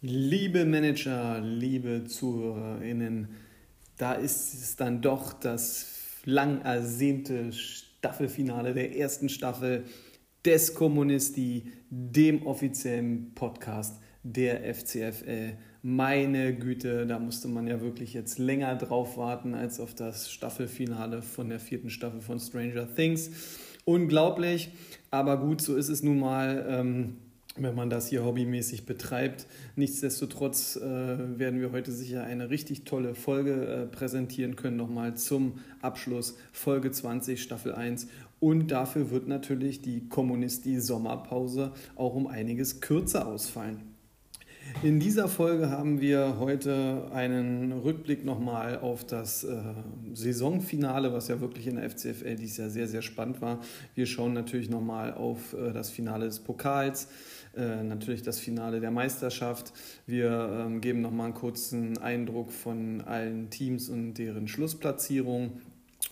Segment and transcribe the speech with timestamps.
[0.00, 3.28] Liebe Manager, liebe ZuhörerInnen,
[3.96, 5.86] da ist es dann doch das
[6.24, 9.84] lang ersehnte Staffelfinale der ersten Staffel
[10.44, 15.56] des Kommunisti, dem offiziellen Podcast der FCFL.
[15.90, 21.22] Meine Güte, da musste man ja wirklich jetzt länger drauf warten als auf das Staffelfinale
[21.22, 23.30] von der vierten Staffel von Stranger Things.
[23.86, 24.68] Unglaublich,
[25.10, 26.66] aber gut, so ist es nun mal.
[26.68, 27.16] Ähm,
[27.56, 29.46] wenn man das hier hobbymäßig betreibt.
[29.74, 35.54] Nichtsdestotrotz äh, werden wir heute sicher eine richtig tolle Folge äh, präsentieren können, nochmal zum
[35.80, 38.06] Abschluss Folge 20, Staffel 1.
[38.38, 43.87] Und dafür wird natürlich die Kommunisti-Sommerpause auch um einiges kürzer ausfallen.
[44.82, 49.56] In dieser Folge haben wir heute einen Rückblick nochmal auf das äh,
[50.14, 53.60] Saisonfinale, was ja wirklich in der FCFL dieses Jahr sehr, sehr spannend war.
[53.96, 57.08] Wir schauen natürlich nochmal auf äh, das Finale des Pokals,
[57.56, 59.72] äh, natürlich das Finale der Meisterschaft.
[60.06, 65.60] Wir ähm, geben nochmal einen kurzen Eindruck von allen Teams und deren Schlussplatzierung.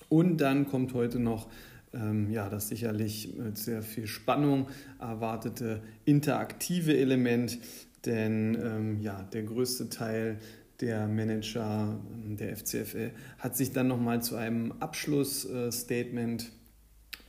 [0.09, 1.47] Und dann kommt heute noch
[1.95, 4.67] ähm, ja, das sicherlich mit sehr viel Spannung
[4.99, 7.59] erwartete interaktive Element,
[8.07, 10.39] denn ähm, ja, der größte Teil
[10.81, 16.51] der Manager ähm, der FCFL hat sich dann nochmal zu einem Abschlussstatement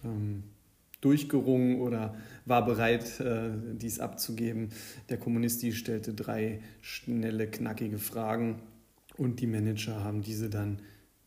[0.04, 0.44] ähm,
[1.02, 4.70] durchgerungen oder war bereit, äh, dies abzugeben.
[5.10, 8.62] Der Kommunisti stellte drei schnelle, knackige Fragen
[9.16, 10.80] und die Manager haben diese dann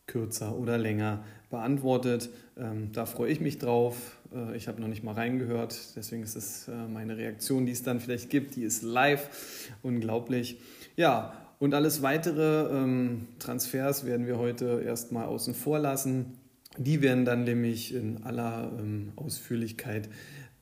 [0.06, 2.31] kürzer oder länger beantwortet.
[2.56, 4.19] Ähm, da freue ich mich drauf.
[4.34, 7.83] Äh, ich habe noch nicht mal reingehört, deswegen ist es äh, meine Reaktion, die es
[7.83, 8.56] dann vielleicht gibt.
[8.56, 10.59] Die ist live, unglaublich.
[10.97, 16.39] Ja, und alles weitere ähm, Transfers werden wir heute erstmal außen vor lassen.
[16.78, 20.09] Die werden dann nämlich in aller ähm, Ausführlichkeit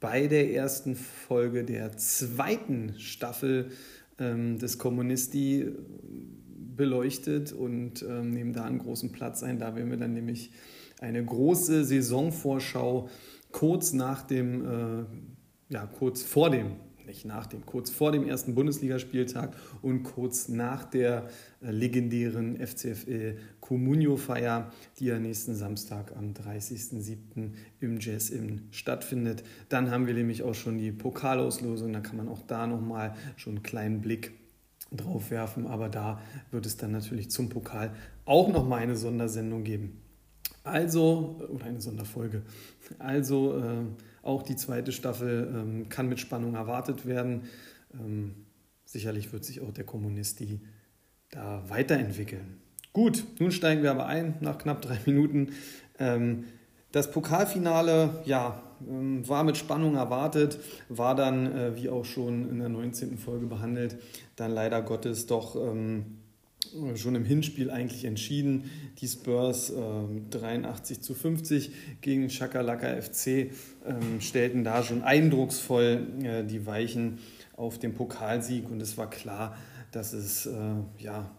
[0.01, 3.71] bei der ersten Folge der zweiten Staffel
[4.19, 5.73] ähm, des Kommunisti
[6.77, 9.59] beleuchtet und nehmen da einen großen Platz ein.
[9.59, 10.53] Da werden wir dann nämlich
[11.01, 13.09] eine große Saisonvorschau
[13.53, 15.05] kurz nach dem, äh,
[15.75, 16.77] ja, kurz vor dem,
[17.09, 21.29] nicht nach dem, kurz vor dem ersten Bundesligaspieltag und kurz nach der
[21.61, 27.53] äh, legendären FCFL Comunio-Feier, die ja nächsten Samstag am 30.07.
[27.81, 29.43] im Jazz Inn stattfindet.
[29.69, 33.55] Dann haben wir nämlich auch schon die Pokalauslosung, da kann man auch da nochmal schon
[33.55, 34.33] einen kleinen Blick
[34.93, 36.21] drauf werfen, aber da
[36.51, 37.91] wird es dann natürlich zum Pokal
[38.25, 40.01] auch nochmal eine Sondersendung geben.
[40.65, 42.43] Also, oder eine Sonderfolge.
[42.99, 43.85] Also, äh,
[44.23, 47.43] auch die zweite Staffel ähm, kann mit Spannung erwartet werden.
[47.95, 48.35] Ähm,
[48.85, 50.61] sicherlich wird sich auch der Kommunisti
[51.31, 52.59] da weiterentwickeln.
[52.93, 55.53] Gut, nun steigen wir aber ein nach knapp drei Minuten.
[55.99, 56.45] Ähm,
[56.93, 60.59] das Pokalfinale, ja, ähm, war mit Spannung erwartet,
[60.89, 63.19] war dann, äh, wie auch schon in der 19.
[63.19, 63.99] Folge behandelt,
[64.37, 66.18] dann leider Gottes doch ähm,
[66.97, 68.71] schon im Hinspiel eigentlich entschieden.
[68.99, 69.75] Die Spurs äh,
[70.31, 71.71] 83 zu 50
[72.01, 73.27] gegen Chakalaka FC
[73.87, 77.19] ähm, stellten da schon eindrucksvoll äh, die Weichen
[77.57, 79.57] auf den Pokalsieg und es war klar,
[79.91, 80.53] dass es äh,
[80.99, 81.31] ja,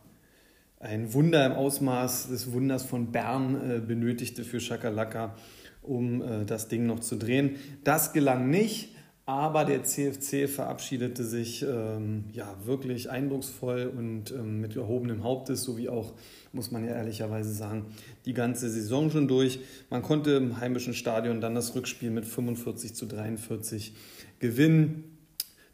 [0.79, 5.35] ein Wunder im Ausmaß des Wunders von Bern äh, benötigte für Chakalaka,
[5.81, 7.55] um äh, das Ding noch zu drehen.
[7.83, 8.95] Das gelang nicht.
[9.29, 15.87] Aber der CFC verabschiedete sich ähm, ja, wirklich eindrucksvoll und ähm, mit erhobenem Hauptes, sowie
[15.87, 16.13] auch,
[16.51, 17.85] muss man ja ehrlicherweise sagen,
[18.25, 19.59] die ganze Saison schon durch.
[19.91, 23.93] Man konnte im heimischen Stadion dann das Rückspiel mit 45 zu 43
[24.39, 25.03] gewinnen.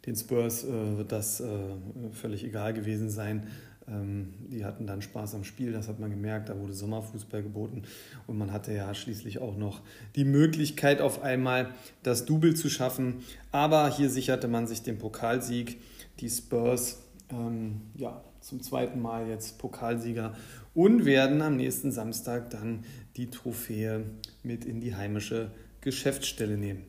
[0.04, 1.46] Den Spurs äh, wird das äh,
[2.12, 3.46] völlig egal gewesen sein.
[3.88, 7.82] Ähm, die hatten dann Spaß am Spiel, das hat man gemerkt, da wurde Sommerfußball geboten
[8.26, 9.80] und man hatte ja schließlich auch noch
[10.16, 11.70] die Möglichkeit, auf einmal
[12.02, 13.16] das Double zu schaffen.
[13.52, 15.78] Aber hier sicherte man sich den Pokalsieg.
[16.20, 20.34] Die Spurs, ähm, ja, zum zweiten Mal jetzt Pokalsieger
[20.74, 22.84] und werden am nächsten Samstag dann
[23.16, 24.04] die Trophäe
[24.42, 25.50] mit in die heimische
[25.80, 26.84] Geschäftsstelle nehmen.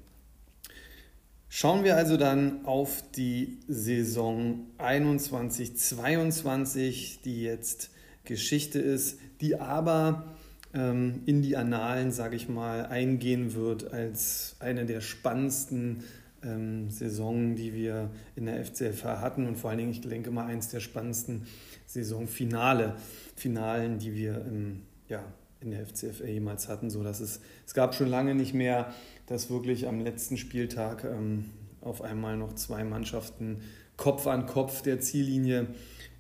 [1.50, 7.90] Schauen wir also dann auf die Saison 21-22, die jetzt
[8.26, 10.36] Geschichte ist, die aber
[10.74, 16.04] ähm, in die Annalen, sage ich mal, eingehen wird als eine der spannendsten
[16.44, 19.48] ähm, Saisonen, die wir in der FCFH hatten.
[19.48, 21.48] Und vor allen Dingen, ich denke mal, eins der spannendsten
[21.86, 22.98] Saisonfinale,
[23.38, 25.24] Finalen, die wir im, ja,
[25.62, 28.94] in der FCFA jemals hatten, so dass es, es gab schon lange nicht mehr
[29.28, 31.46] dass wirklich am letzten Spieltag ähm,
[31.82, 33.62] auf einmal noch zwei Mannschaften
[33.96, 35.68] Kopf an Kopf der Ziellinie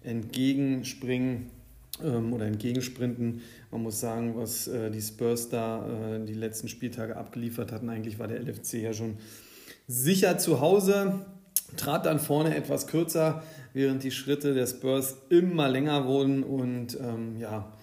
[0.04, 1.50] entgegenspringen.
[2.04, 3.42] ähm, oder entgegensprinten.
[3.72, 8.20] Man muss sagen, was äh, die Spurs da äh, die letzten Spieltage abgeliefert hatten, eigentlich
[8.20, 9.18] war der LFC ja schon
[9.88, 11.26] sicher zu Hause,
[11.76, 13.44] trat dann vorne etwas kürzer,
[13.74, 17.74] während die Schritte der Spurs immer länger wurden und ähm, ja,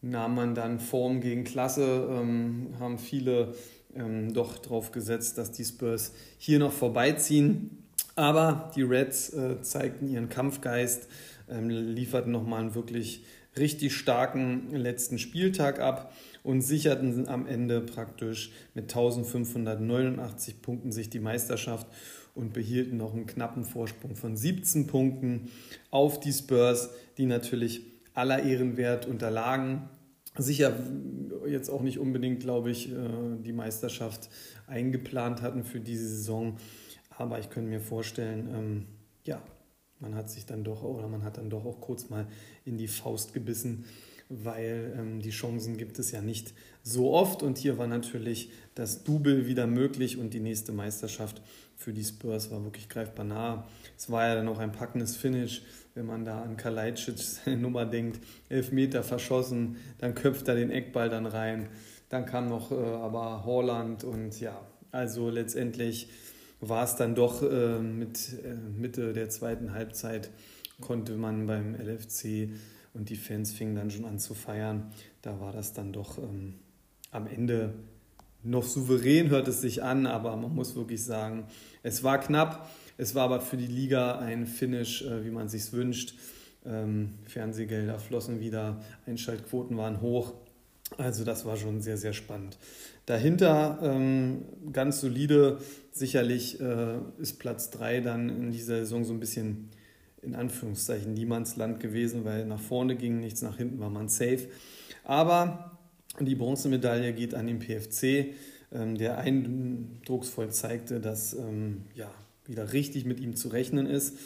[0.00, 3.54] nahm man dann Form gegen Klasse, ähm, haben viele
[3.96, 7.84] ähm, doch darauf gesetzt, dass die Spurs hier noch vorbeiziehen.
[8.16, 11.08] Aber die Reds äh, zeigten ihren Kampfgeist,
[11.48, 13.24] ähm, lieferten nochmal einen wirklich
[13.56, 16.12] richtig starken letzten Spieltag ab
[16.42, 21.86] und sicherten am Ende praktisch mit 1589 Punkten sich die Meisterschaft
[22.34, 25.50] und behielten noch einen knappen Vorsprung von 17 Punkten
[25.90, 27.82] auf die Spurs, die natürlich
[28.12, 29.88] aller Ehrenwert unterlagen.
[30.36, 30.76] Sicher
[31.46, 32.96] jetzt auch nicht unbedingt, glaube ich, äh,
[33.38, 34.28] die Meisterschaft
[34.66, 36.56] eingeplant hatten für diese Saison.
[37.10, 38.86] Aber ich könnte mir vorstellen, ähm,
[39.24, 39.42] ja,
[40.00, 42.26] man hat sich dann doch oder man hat dann doch auch kurz mal
[42.64, 43.84] in die Faust gebissen,
[44.28, 46.52] weil ähm, die Chancen gibt es ja nicht
[46.82, 47.42] so oft.
[47.42, 51.42] Und hier war natürlich das Double wieder möglich und die nächste Meisterschaft
[51.76, 53.68] für die Spurs war wirklich greifbar nah.
[53.96, 55.62] Es war ja dann auch ein packendes Finish,
[55.94, 58.20] wenn man da an Kalajdzic Nummer denkt.
[58.48, 61.68] Elf Meter verschossen, dann köpft er den Eckball dann rein.
[62.08, 64.60] Dann kam noch äh, aber Holland und ja,
[64.90, 66.08] also letztendlich
[66.60, 70.30] war es dann doch äh, mit äh, Mitte der zweiten Halbzeit
[70.80, 72.50] konnte man beim LFC
[72.94, 74.92] und die Fans fingen dann schon an zu feiern.
[75.22, 76.54] Da war das dann doch ähm,
[77.10, 77.74] am Ende
[78.42, 81.46] noch souverän, hört es sich an, aber man muss wirklich sagen,
[81.82, 82.68] es war knapp.
[82.96, 86.14] Es war aber für die Liga ein Finish, äh, wie man sich wünscht.
[86.64, 90.34] Ähm, Fernsehgelder flossen wieder, Einschaltquoten waren hoch.
[90.96, 92.56] Also das war schon sehr, sehr spannend.
[93.06, 95.58] Dahinter ähm, ganz solide,
[95.92, 99.70] sicherlich äh, ist Platz 3 dann in dieser Saison so ein bisschen
[100.22, 104.48] in Anführungszeichen Niemandsland gewesen, weil nach vorne ging nichts, nach hinten war man safe.
[105.04, 105.78] Aber
[106.20, 108.34] die Bronzemedaille geht an den PFC,
[108.72, 112.10] ähm, der eindrucksvoll zeigte, dass ähm, ja,
[112.46, 114.18] wieder richtig mit ihm zu rechnen ist.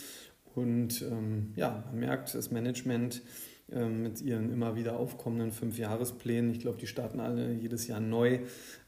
[0.54, 3.22] Und ähm, ja, man merkt, das Management
[3.70, 6.50] ähm, mit ihren immer wieder aufkommenden Fünfjahresplänen.
[6.50, 8.40] Ich glaube, die starten alle jedes Jahr neu,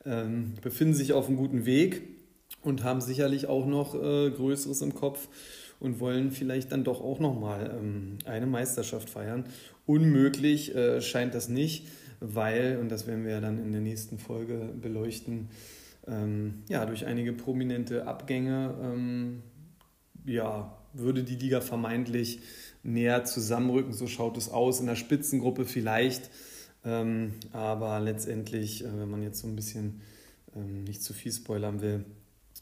[0.04, 2.02] ähm, befinden sich auf einem guten Weg
[2.62, 5.28] und haben sicherlich auch noch äh, Größeres im Kopf
[5.80, 9.44] und wollen vielleicht dann doch auch nochmal ähm, eine Meisterschaft feiern.
[9.86, 11.86] Unmöglich äh, scheint das nicht,
[12.20, 15.48] weil, und das werden wir ja dann in der nächsten Folge beleuchten,
[16.06, 19.42] ähm, ja, durch einige prominente Abgänge ähm,
[20.24, 22.40] ja, würde die Liga vermeintlich
[22.82, 23.92] näher zusammenrücken.
[23.92, 26.30] So schaut es aus in der Spitzengruppe vielleicht.
[26.84, 30.00] Ähm, aber letztendlich, äh, wenn man jetzt so ein bisschen
[30.56, 32.04] ähm, nicht zu viel spoilern will,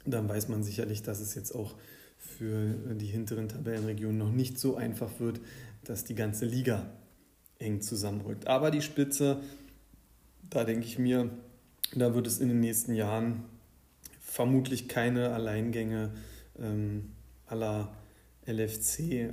[0.05, 1.77] dann weiß man sicherlich, dass es jetzt auch
[2.17, 5.41] für die hinteren Tabellenregionen noch nicht so einfach wird,
[5.85, 6.91] dass die ganze Liga
[7.59, 8.49] eng zusammenrückt.
[8.49, 9.41] Aber die Spitze,
[10.51, 11.31] da denke ich mir,
[11.95, 13.45] da wird es in den nächsten Jahren
[14.21, 16.13] vermutlich keine Alleingänge
[16.59, 17.13] ähm,
[17.47, 17.93] aller
[18.47, 19.31] LFC äh,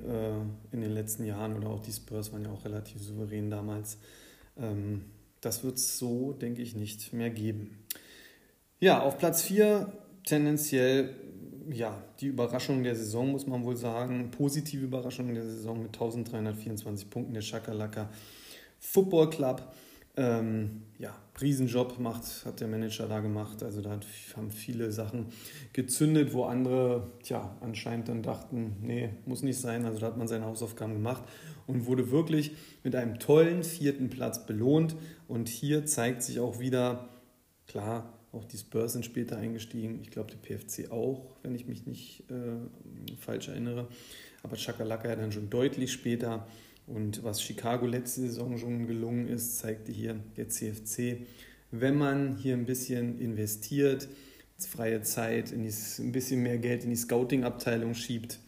[0.71, 3.97] in den letzten Jahren oder auch die Spurs waren ja auch relativ souverän damals.
[4.57, 5.05] Ähm,
[5.41, 7.77] das wird es so, denke ich, nicht mehr geben.
[8.79, 9.91] Ja, auf Platz 4
[10.25, 11.15] tendenziell
[11.71, 14.29] ja, die Überraschung der Saison, muss man wohl sagen.
[14.31, 18.09] Positive Überraschung der Saison mit 1324 Punkten der Shakalaka
[18.79, 19.73] Football Club.
[20.17, 23.63] Ähm, ja, Riesenjob macht, hat der Manager da gemacht.
[23.63, 23.99] Also da
[24.35, 25.27] haben viele Sachen
[25.73, 29.85] gezündet, wo andere tja, anscheinend dann dachten, nee, muss nicht sein.
[29.85, 31.23] Also da hat man seine Hausaufgaben gemacht
[31.67, 34.95] und wurde wirklich mit einem tollen vierten Platz belohnt.
[35.27, 37.09] Und hier zeigt sich auch wieder,
[37.67, 39.99] klar, auch die Spurs sind später eingestiegen.
[40.01, 43.87] Ich glaube, der PFC auch, wenn ich mich nicht äh, falsch erinnere.
[44.43, 46.45] Aber Chakalaka ja dann schon deutlich später.
[46.87, 51.25] Und was Chicago letzte Saison schon gelungen ist, zeigte hier der CFC.
[51.71, 54.07] Wenn man hier ein bisschen investiert,
[54.57, 58.39] freie Zeit, in die, ein bisschen mehr Geld in die Scouting-Abteilung schiebt,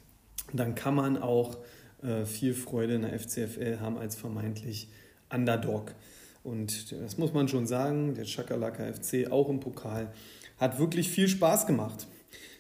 [0.54, 1.58] dann kann man auch
[2.02, 4.90] äh, viel Freude in der FCFL haben als vermeintlich
[5.30, 5.94] Underdog.
[6.44, 10.14] Und das muss man schon sagen, der Chakalaka FC auch im Pokal
[10.58, 12.08] hat wirklich viel Spaß gemacht.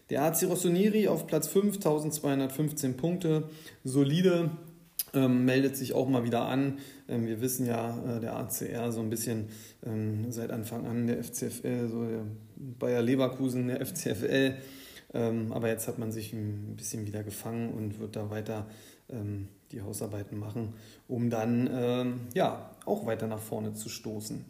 [0.09, 3.49] Der AC Rossoneri auf Platz 5, 1215 Punkte,
[3.83, 4.51] solide,
[5.13, 6.79] ähm, meldet sich auch mal wieder an.
[7.07, 9.49] Ähm, wir wissen ja, äh, der ACR so ein bisschen
[9.85, 12.23] ähm, seit Anfang an der FCFL, so der
[12.55, 14.55] Bayer Leverkusen der FCFL.
[15.13, 18.67] Ähm, aber jetzt hat man sich ein bisschen wieder gefangen und wird da weiter
[19.09, 20.73] ähm, die Hausarbeiten machen,
[21.07, 24.45] um dann ähm, ja auch weiter nach vorne zu stoßen.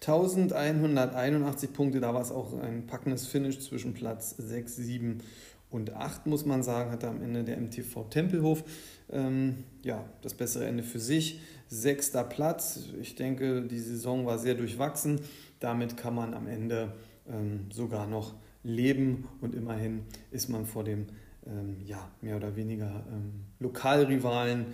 [0.00, 5.22] 1181 Punkte, da war es auch ein packendes Finish zwischen Platz 6, 7
[5.70, 8.64] und 8, muss man sagen, hatte am Ende der MTV Tempelhof
[9.10, 11.40] ähm, ja, das bessere Ende für sich.
[11.68, 12.80] Sechster Platz.
[13.00, 15.20] Ich denke, die Saison war sehr durchwachsen.
[15.60, 16.92] Damit kann man am Ende
[17.28, 21.06] ähm, sogar noch leben und immerhin ist man vor dem
[21.46, 24.66] ähm, ja, mehr oder weniger ähm, Lokalrivalen,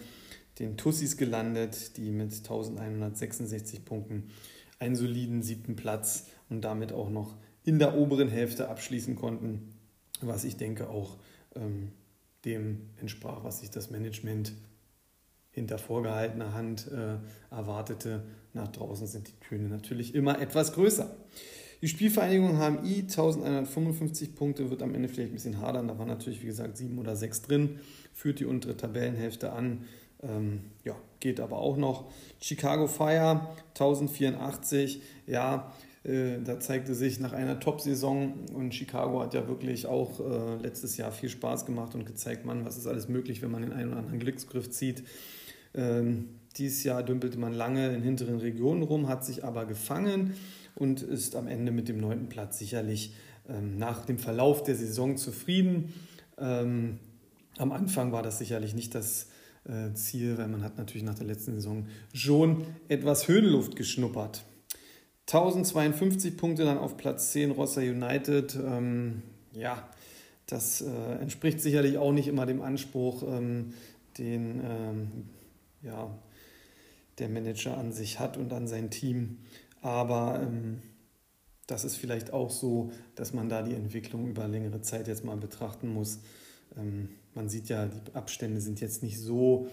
[0.58, 4.30] den Tussis, gelandet, die mit 1166 Punkten
[4.78, 9.74] einen soliden siebten Platz und damit auch noch in der oberen Hälfte abschließen konnten,
[10.20, 11.18] was ich denke auch
[11.54, 11.92] ähm,
[12.44, 14.52] dem entsprach, was sich das Management
[15.50, 17.16] hinter vorgehaltener Hand äh,
[17.54, 18.22] erwartete.
[18.52, 21.14] Nach draußen sind die Töne natürlich immer etwas größer.
[21.82, 25.88] Die Spielvereinigung HMI 1155 Punkte wird am Ende vielleicht ein bisschen hadern.
[25.88, 27.80] Da waren natürlich, wie gesagt, sieben oder sechs drin.
[28.12, 29.86] Führt die untere Tabellenhälfte an.
[30.22, 32.10] Ähm, ja, geht aber auch noch.
[32.38, 35.00] Chicago Fire 1084.
[35.26, 40.96] Ja, da zeigte sich nach einer Top-Saison und Chicago hat ja wirklich auch äh, letztes
[40.96, 43.90] Jahr viel Spaß gemacht und gezeigt, man, was ist alles möglich, wenn man den einen
[43.90, 45.04] oder anderen Glücksgriff zieht.
[45.74, 50.32] Ähm, dieses Jahr dümpelte man lange in hinteren Regionen rum, hat sich aber gefangen
[50.74, 53.14] und ist am Ende mit dem neunten Platz sicherlich
[53.48, 55.92] ähm, nach dem Verlauf der Saison zufrieden.
[56.38, 56.98] Ähm,
[57.58, 59.28] am Anfang war das sicherlich nicht das
[59.64, 64.44] äh, Ziel, weil man hat natürlich nach der letzten Saison schon etwas Höhenluft geschnuppert.
[65.32, 68.56] 1052 Punkte dann auf Platz 10 Rossa United.
[68.56, 69.22] Ähm,
[69.52, 69.88] ja,
[70.46, 73.72] das äh, entspricht sicherlich auch nicht immer dem Anspruch, ähm,
[74.18, 75.10] den ähm,
[75.82, 76.10] ja,
[77.20, 79.38] der Manager an sich hat und an sein Team.
[79.82, 80.82] Aber ähm,
[81.68, 85.36] das ist vielleicht auch so, dass man da die Entwicklung über längere Zeit jetzt mal
[85.36, 86.18] betrachten muss.
[86.76, 89.68] Ähm, man sieht ja, die Abstände sind jetzt nicht so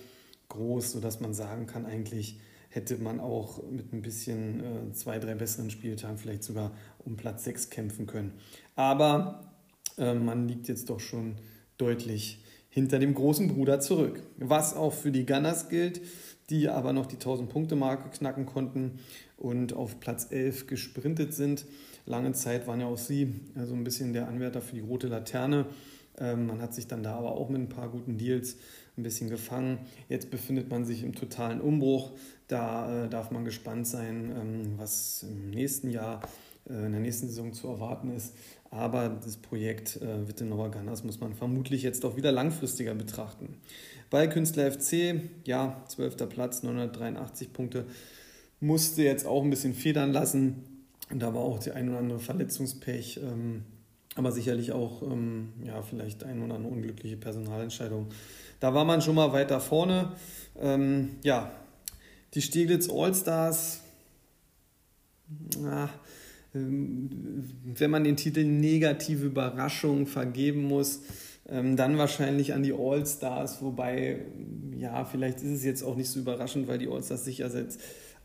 [0.49, 5.35] groß, sodass man sagen kann, eigentlich hätte man auch mit ein bisschen äh, zwei, drei
[5.35, 8.33] besseren Spieltagen vielleicht sogar um Platz 6 kämpfen können.
[8.75, 9.51] Aber
[9.97, 11.35] äh, man liegt jetzt doch schon
[11.77, 14.21] deutlich hinter dem großen Bruder zurück.
[14.37, 16.01] Was auch für die Gunners gilt,
[16.49, 18.99] die aber noch die 1000-Punkte-Marke knacken konnten
[19.37, 21.65] und auf Platz 11 gesprintet sind.
[22.05, 25.07] Lange Zeit waren ja auch sie so also ein bisschen der Anwärter für die rote
[25.07, 25.65] Laterne.
[26.19, 28.57] Ähm, man hat sich dann da aber auch mit ein paar guten Deals
[28.97, 29.79] ein bisschen gefangen.
[30.09, 32.11] Jetzt befindet man sich im totalen Umbruch.
[32.47, 36.21] Da äh, darf man gespannt sein, ähm, was im nächsten Jahr,
[36.69, 38.33] äh, in der nächsten Saison zu erwarten ist.
[38.69, 43.57] Aber das Projekt äh, Wittenauer Gunners muss man vermutlich jetzt auch wieder langfristiger betrachten.
[44.09, 46.29] Bei Künstler FC, ja, 12.
[46.29, 47.85] Platz, 983 Punkte,
[48.59, 50.63] musste jetzt auch ein bisschen federn lassen.
[51.09, 53.63] Und da war auch die ein oder andere Verletzungspech, ähm,
[54.15, 58.07] aber sicherlich auch ähm, ja, vielleicht ein oder andere unglückliche Personalentscheidung.
[58.59, 60.13] Da war man schon mal weiter vorne.
[60.59, 61.51] Ähm, ja,
[62.33, 63.81] die Steglitz Allstars,
[66.53, 67.09] ähm,
[67.63, 71.01] wenn man den Titel negative Überraschung vergeben muss,
[71.49, 74.25] ähm, dann wahrscheinlich an die All-Stars, wobei,
[74.77, 77.77] ja, vielleicht ist es jetzt auch nicht so überraschend, weil die All-Stars sich ja seit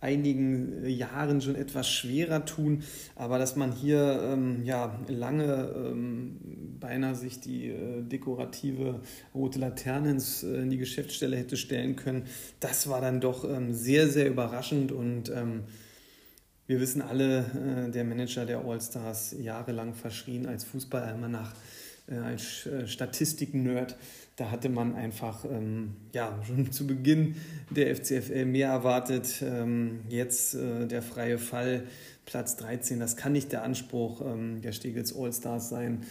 [0.02, 2.82] einigen Jahren schon etwas schwerer tun,
[3.14, 6.38] aber dass man hier ähm, ja, lange ähm,
[6.80, 9.00] beinahe sich die äh, dekorative
[9.34, 12.24] rote Laterne ins, äh, in die Geschäftsstelle hätte stellen können,
[12.58, 15.62] das war dann doch ähm, sehr, sehr überraschend und ähm,
[16.66, 21.54] wir wissen alle, äh, der Manager der All-Stars jahrelang verschrien als Fußballalmanach,
[22.08, 23.96] äh, als äh, Statistiken-Nerd.
[24.36, 27.36] Da hatte man einfach ähm, ja, schon zu Beginn
[27.70, 29.42] der FCFL mehr erwartet.
[29.42, 31.84] Ähm, jetzt äh, der freie Fall,
[32.24, 36.04] Platz 13, das kann nicht der Anspruch ähm, der Stegels All-Stars sein.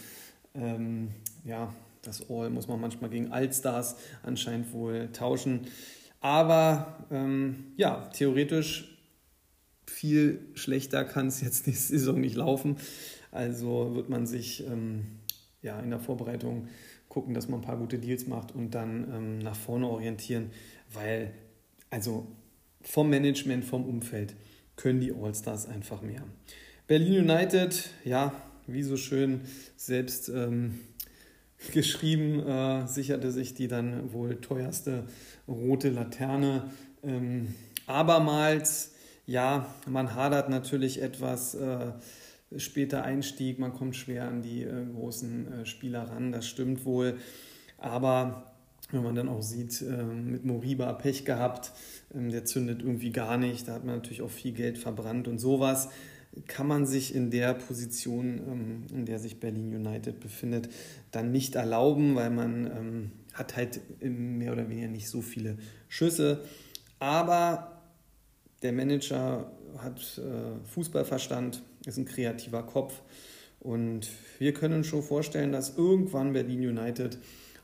[0.54, 1.10] Ähm,
[1.46, 1.74] ja,
[2.04, 5.68] das All muss man manchmal gegen All-Stars anscheinend wohl tauschen.
[6.20, 8.98] Aber ähm, ja, theoretisch
[9.88, 12.78] viel schlechter kann es jetzt nächste Saison nicht laufen.
[13.32, 15.06] Also wird man sich ähm,
[15.62, 16.68] ja, in der Vorbereitung
[17.12, 20.50] gucken, dass man ein paar gute Deals macht und dann ähm, nach vorne orientieren,
[20.94, 21.34] weil
[21.90, 22.26] also
[22.82, 24.34] vom Management, vom Umfeld
[24.78, 26.24] können die All-Stars einfach mehr.
[26.88, 28.34] Berlin United, ja,
[28.66, 29.42] wie so schön
[29.76, 30.80] selbst ähm,
[31.74, 35.04] geschrieben, äh, sicherte sich die dann wohl teuerste
[35.50, 36.72] rote Laterne.
[37.04, 37.54] Ähm,
[37.88, 38.94] abermals,
[39.26, 41.56] ja, man hadert natürlich etwas.
[41.56, 41.92] Äh,
[42.58, 47.18] später Einstieg, man kommt schwer an die äh, großen äh, Spieler ran, das stimmt wohl.
[47.78, 48.54] Aber
[48.92, 51.72] wenn man dann auch sieht, äh, mit Moriba Pech gehabt,
[52.14, 55.40] ähm, der zündet irgendwie gar nicht, da hat man natürlich auch viel Geld verbrannt und
[55.40, 55.90] sowas
[56.48, 60.70] kann man sich in der Position, ähm, in der sich Berlin United befindet,
[61.12, 65.58] dann nicht erlauben, weil man ähm, hat halt mehr oder weniger nicht so viele
[65.90, 66.44] Schüsse.
[67.00, 67.82] Aber
[68.62, 73.02] der Manager hat äh, Fußballverstand, ist ein kreativer Kopf
[73.60, 74.10] Und
[74.40, 77.18] wir können schon vorstellen, dass irgendwann Berlin United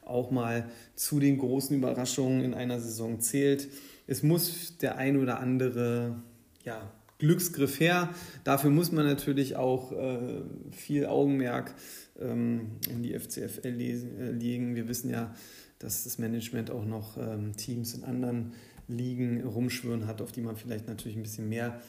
[0.05, 3.67] auch mal zu den großen Überraschungen in einer Saison zählt.
[4.07, 6.15] Es muss der ein oder andere
[6.63, 8.09] ja, Glücksgriff her.
[8.43, 11.73] Dafür muss man natürlich auch äh, viel Augenmerk
[12.19, 14.75] ähm, in die FCFL äh, legen.
[14.75, 15.33] Wir wissen ja,
[15.79, 18.53] dass das Management auch noch ähm, Teams in anderen
[18.87, 21.81] Ligen rumschwören hat, auf die man vielleicht natürlich ein bisschen mehr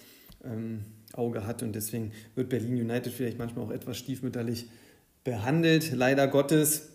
[0.44, 1.62] ähm, Auge hat.
[1.62, 4.68] Und deswegen wird Berlin United vielleicht manchmal auch etwas stiefmütterlich
[5.24, 6.90] behandelt, leider Gottes.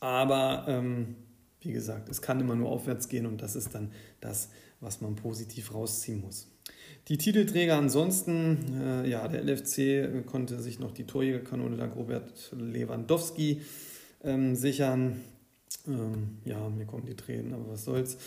[0.00, 1.16] Aber ähm,
[1.60, 5.14] wie gesagt, es kann immer nur aufwärts gehen und das ist dann das, was man
[5.14, 6.48] positiv rausziehen muss.
[7.08, 13.62] Die Titelträger ansonsten, äh, ja, der LFC konnte sich noch die Torjägerkanone dank Robert Lewandowski
[14.22, 15.20] ähm, sichern.
[15.88, 18.18] Ähm, ja, mir kommen die Tränen, aber was soll's.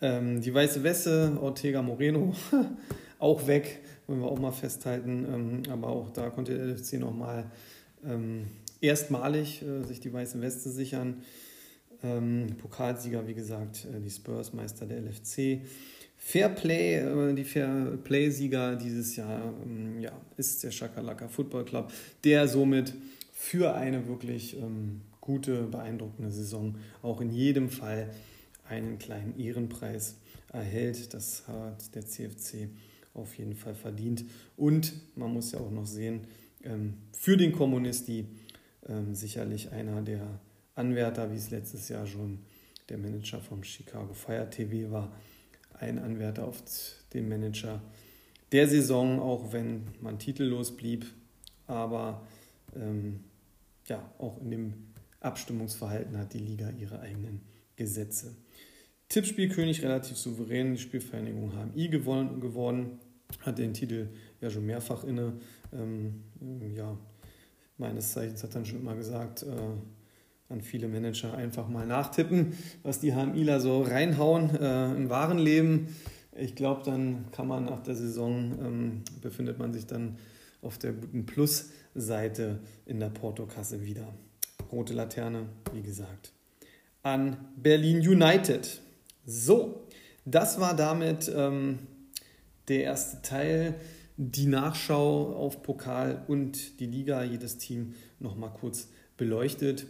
[0.00, 2.34] Ähm, die Weiße Wesse, Ortega Moreno,
[3.18, 5.26] auch weg, wollen wir auch mal festhalten.
[5.32, 7.50] Ähm, aber auch da konnte der LFC nochmal
[8.04, 8.46] ähm,
[8.80, 11.22] erstmalig äh, sich die Weiße Weste sichern.
[12.02, 15.60] Ähm, Pokalsieger, wie gesagt, äh, die Spurs, Meister der LFC.
[16.16, 21.92] Fairplay, äh, die Fairplay-Sieger dieses Jahr ähm, ja, ist der Shakalaka Football Club,
[22.24, 22.94] der somit
[23.32, 28.10] für eine wirklich ähm, gute, beeindruckende Saison auch in jedem Fall
[28.68, 30.16] einen kleinen Ehrenpreis
[30.52, 31.12] erhält.
[31.12, 32.68] Das hat der CFC
[33.14, 34.24] auf jeden Fall verdient.
[34.56, 36.26] Und man muss ja auch noch sehen,
[36.64, 38.26] ähm, für den Kommunisti
[38.88, 40.40] ähm, sicherlich einer der
[40.74, 42.40] Anwärter, wie es letztes Jahr schon
[42.88, 45.12] der Manager vom Chicago Fire TV war,
[45.74, 46.62] ein Anwärter auf
[47.12, 47.80] den Manager
[48.52, 51.06] der Saison, auch wenn man titellos blieb,
[51.66, 52.26] aber
[52.76, 53.20] ähm,
[53.88, 54.74] ja, auch in dem
[55.20, 57.40] Abstimmungsverhalten hat die Liga ihre eigenen
[57.76, 58.34] Gesetze.
[59.08, 62.98] Tippspielkönig relativ souverän, die Spielvereinigung HMI gewonnen, geworden,
[63.40, 64.08] hat den Titel
[64.40, 65.34] ja schon mehrfach inne.
[65.72, 66.22] Ähm,
[66.74, 66.96] ja,
[67.78, 73.00] meines Zeichens hat dann schon immer gesagt, äh, an viele Manager einfach mal nachtippen, was
[73.00, 75.94] die HMIler so reinhauen äh, im wahren Leben.
[76.36, 80.16] Ich glaube, dann kann man nach der Saison, ähm, befindet man sich dann
[80.60, 84.14] auf der guten Plusseite in der Portokasse wieder.
[84.70, 86.32] Rote Laterne, wie gesagt,
[87.02, 88.80] an Berlin United.
[89.26, 89.86] So,
[90.24, 91.80] das war damit ähm,
[92.72, 93.74] der erste Teil.
[94.16, 99.86] Die Nachschau auf Pokal und die Liga, jedes Team nochmal kurz beleuchtet.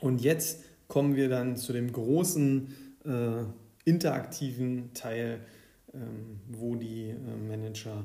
[0.00, 3.44] Und jetzt kommen wir dann zu dem großen äh,
[3.84, 5.40] interaktiven Teil,
[5.94, 8.04] ähm, wo die äh, Manager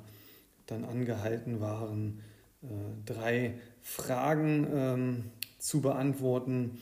[0.67, 2.19] dann angehalten waren,
[2.61, 2.67] äh,
[3.05, 5.23] drei Fragen ähm,
[5.59, 6.77] zu beantworten.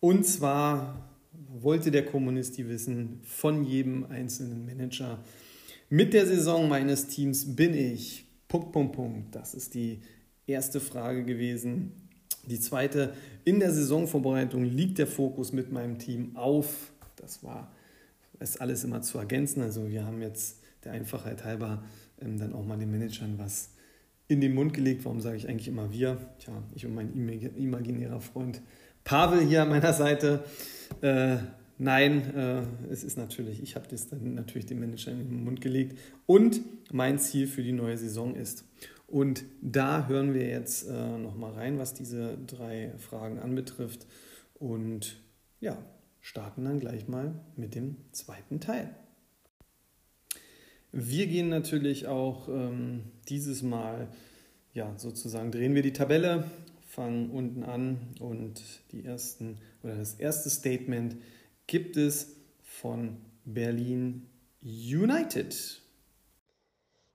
[0.00, 5.18] Und zwar wollte der Kommunisti wissen von jedem einzelnen Manager,
[5.90, 8.24] mit der Saison meines Teams bin ich.
[8.48, 9.34] Punkt, Punkt, Punkt.
[9.34, 10.00] Das ist die
[10.46, 11.92] erste Frage gewesen.
[12.46, 13.12] Die zweite,
[13.44, 16.92] in der Saisonvorbereitung liegt der Fokus mit meinem Team auf.
[17.16, 17.70] Das war
[18.40, 19.62] ist alles immer zu ergänzen.
[19.62, 21.84] Also wir haben jetzt der Einfachheit halber
[22.20, 23.70] ähm, dann auch mal den Managern was
[24.28, 25.04] in den Mund gelegt.
[25.04, 26.16] Warum sage ich eigentlich immer wir?
[26.38, 28.62] Tja, ich und mein imaginärer Freund
[29.04, 30.44] Pavel hier an meiner Seite.
[31.02, 31.36] Äh,
[31.80, 32.62] nein, äh,
[32.92, 35.98] es ist natürlich, ich habe das dann natürlich dem Manager in den Mund gelegt.
[36.26, 36.60] Und
[36.92, 38.64] mein Ziel für die neue Saison ist.
[39.06, 44.06] Und da hören wir jetzt äh, nochmal rein, was diese drei Fragen anbetrifft.
[44.54, 45.20] Und
[45.58, 45.76] ja,
[46.20, 48.94] starten dann gleich mal mit dem zweiten Teil.
[50.92, 54.08] Wir gehen natürlich auch ähm, dieses Mal,
[54.74, 56.44] ja, sozusagen drehen wir die Tabelle,
[56.86, 58.60] fangen unten an und
[58.92, 61.16] die ersten oder das erste Statement
[61.70, 64.26] gibt es von Berlin
[64.60, 65.80] United.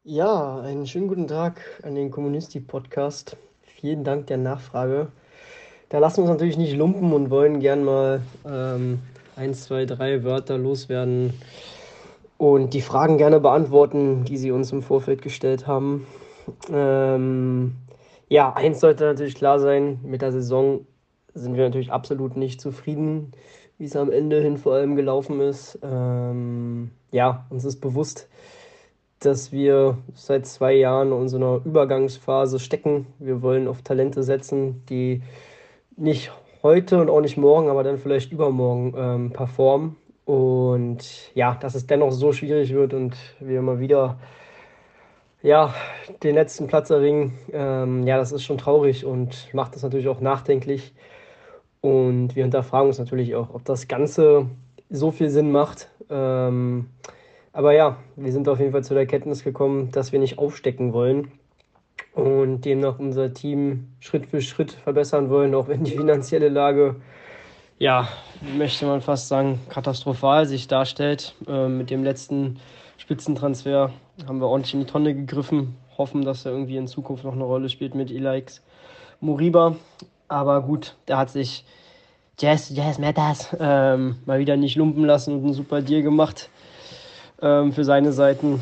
[0.06, 3.36] Ja, einen schönen guten Tag an den Kommunisti-Podcast.
[3.64, 5.10] Vielen Dank der Nachfrage.
[5.90, 9.00] Da lassen wir uns natürlich nicht lumpen und wollen gern mal ähm,
[9.36, 11.34] ein, zwei, drei Wörter loswerden
[12.38, 16.08] und die Fragen gerne beantworten, die Sie uns im Vorfeld gestellt haben.
[16.72, 17.76] Ähm,
[18.30, 20.88] ja, eins sollte natürlich klar sein, mit der Saison
[21.34, 23.34] sind wir natürlich absolut nicht zufrieden,
[23.78, 25.80] wie es am Ende hin vor allem gelaufen ist.
[25.84, 28.30] Ähm, ja, uns ist bewusst,
[29.20, 33.08] dass wir seit zwei Jahren in so einer Übergangsphase stecken.
[33.20, 35.22] Wir wollen auf Talente setzen, die
[35.98, 36.32] nicht
[36.64, 39.98] heute und auch nicht morgen, aber dann vielleicht übermorgen ähm, performen.
[40.26, 44.18] Und ja, dass es dennoch so schwierig wird und wir immer wieder
[45.44, 45.76] ja,
[46.24, 50.20] den letzten Platz erringen, ähm, ja, das ist schon traurig und macht das natürlich auch
[50.20, 50.94] nachdenklich.
[51.86, 54.48] Und wir hinterfragen uns natürlich auch, ob das Ganze
[54.90, 55.88] so viel Sinn macht.
[56.10, 56.88] Ähm,
[57.54, 60.94] aber ja, wir sind auf jeden Fall zu der Erkenntnis gekommen, dass wir nicht aufstecken
[60.94, 61.32] wollen.
[62.16, 66.96] und demnach unser Team Schritt für Schritt verbessern wollen, auch wenn die finanzielle Lage,
[67.78, 68.08] ja,
[68.58, 71.36] möchte man fast sagen, katastrophal sich darstellt.
[71.48, 72.60] Äh, mit dem letzten
[72.98, 73.92] Spitzentransfer
[74.28, 77.44] haben wir ordentlich in die Tonne gegriffen, hoffen, dass er irgendwie in Zukunft noch eine
[77.44, 78.64] Rolle spielt mit Elix
[79.20, 79.76] Moriba.
[80.28, 81.66] Aber gut, der hat sich
[82.40, 86.50] Jazz, Jazz Matters ähm, mal wieder nicht lumpen lassen und einen super Deal gemacht
[87.42, 88.62] ähm, für seine Seiten.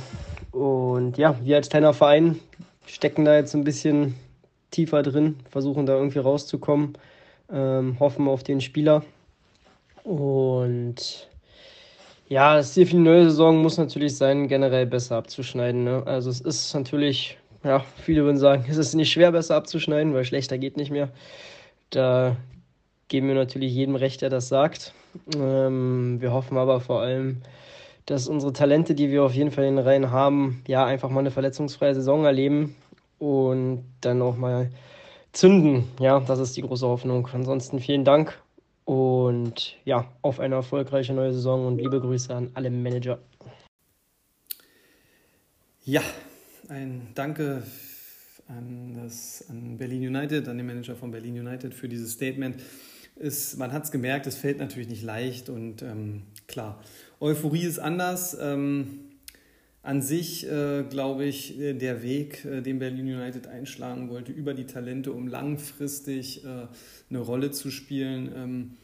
[0.52, 2.40] Und ja, wir als kleiner Verein
[2.86, 4.16] stecken da jetzt ein bisschen
[4.70, 6.98] tiefer drin, versuchen da irgendwie rauszukommen,
[7.52, 9.04] ähm, hoffen auf den Spieler.
[10.04, 11.30] Und
[12.28, 15.84] ja, das Ziel für die neue Saison muss natürlich sein, generell besser abzuschneiden.
[15.84, 16.04] Ne?
[16.06, 20.26] Also es ist natürlich, ja, viele würden sagen, es ist nicht schwer, besser abzuschneiden, weil
[20.26, 21.10] schlechter geht nicht mehr.
[21.90, 22.36] Da
[23.08, 24.94] geben wir natürlich jedem recht, der das sagt.
[25.36, 27.42] Ähm, wir hoffen aber vor allem,
[28.06, 31.22] dass unsere Talente, die wir auf jeden Fall in den Reihen haben, ja, einfach mal
[31.22, 32.76] eine verletzungsfreie Saison erleben
[33.20, 34.70] und dann auch mal
[35.32, 35.88] zünden.
[36.00, 37.28] Ja, das ist die große Hoffnung.
[37.32, 38.42] Ansonsten vielen Dank
[38.86, 43.20] und ja, auf eine erfolgreiche neue Saison und liebe Grüße an alle Manager.
[45.86, 46.02] Ja,
[46.70, 47.64] ein Danke
[48.48, 52.58] an, das, an Berlin United, an den Manager von Berlin United für dieses Statement.
[53.16, 56.82] Ist, man hat es gemerkt, es fällt natürlich nicht leicht und ähm, klar,
[57.20, 58.36] Euphorie ist anders.
[58.40, 59.00] Ähm,
[59.84, 64.54] an sich, äh, glaube ich, äh, der Weg, äh, den Berlin United einschlagen wollte, über
[64.54, 66.68] die Talente, um langfristig äh,
[67.10, 68.78] eine Rolle zu spielen, ähm,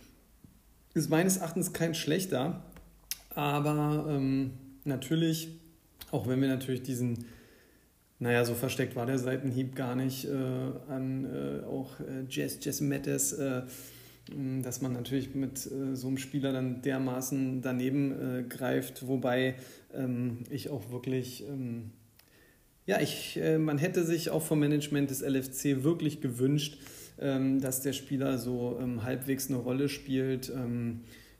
[0.93, 2.61] ist meines Erachtens kein schlechter.
[3.29, 4.51] Aber ähm,
[4.83, 5.47] natürlich,
[6.11, 7.25] auch wenn wir natürlich diesen,
[8.19, 10.29] naja, so versteckt war der Seitenhieb gar nicht äh,
[10.89, 11.95] an äh, auch
[12.29, 13.35] Jess, Jess Mattes,
[14.61, 19.55] dass man natürlich mit so einem Spieler dann dermaßen daneben greift, wobei
[19.93, 21.91] ähm, ich auch wirklich, ähm,
[22.85, 26.79] ja, ich, äh, man hätte sich auch vom Management des LFC wirklich gewünscht,
[27.19, 30.51] ähm, dass der Spieler so ähm, halbwegs eine Rolle spielt.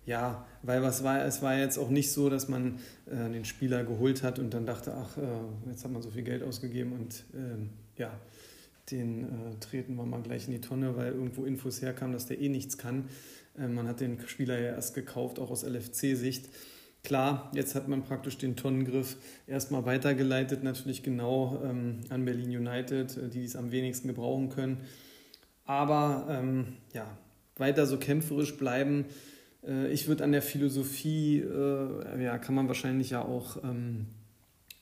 [0.10, 3.84] Ja, weil was war, es war jetzt auch nicht so, dass man äh, den Spieler
[3.84, 7.26] geholt hat und dann dachte, ach, äh, jetzt hat man so viel Geld ausgegeben und
[7.36, 8.10] ähm, ja,
[8.90, 12.42] den äh, treten wir mal gleich in die Tonne, weil irgendwo Infos herkamen, dass der
[12.42, 13.08] eh nichts kann.
[13.56, 16.50] Äh, man hat den Spieler ja erst gekauft, auch aus LFC-Sicht.
[17.04, 23.16] Klar, jetzt hat man praktisch den Tonnengriff erstmal weitergeleitet, natürlich genau ähm, an Berlin United,
[23.16, 24.78] äh, die es am wenigsten gebrauchen können.
[25.66, 27.16] Aber ähm, ja,
[27.58, 29.06] weiter so kämpferisch bleiben.
[29.66, 34.08] Äh, ich würde an der Philosophie, äh, ja, kann man wahrscheinlich ja auch, ähm,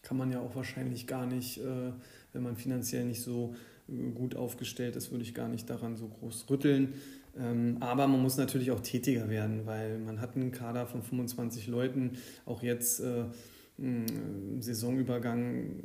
[0.02, 1.92] kann man ja auch wahrscheinlich gar nicht, äh,
[2.34, 3.56] wenn man finanziell nicht so
[3.90, 6.94] äh, gut aufgestellt ist, würde ich gar nicht daran so groß rütteln.
[7.40, 11.68] Ähm, aber man muss natürlich auch tätiger werden, weil man hat einen Kader von 25
[11.68, 12.12] Leuten.
[12.46, 13.26] Auch jetzt äh,
[13.78, 15.84] im Saisonübergang,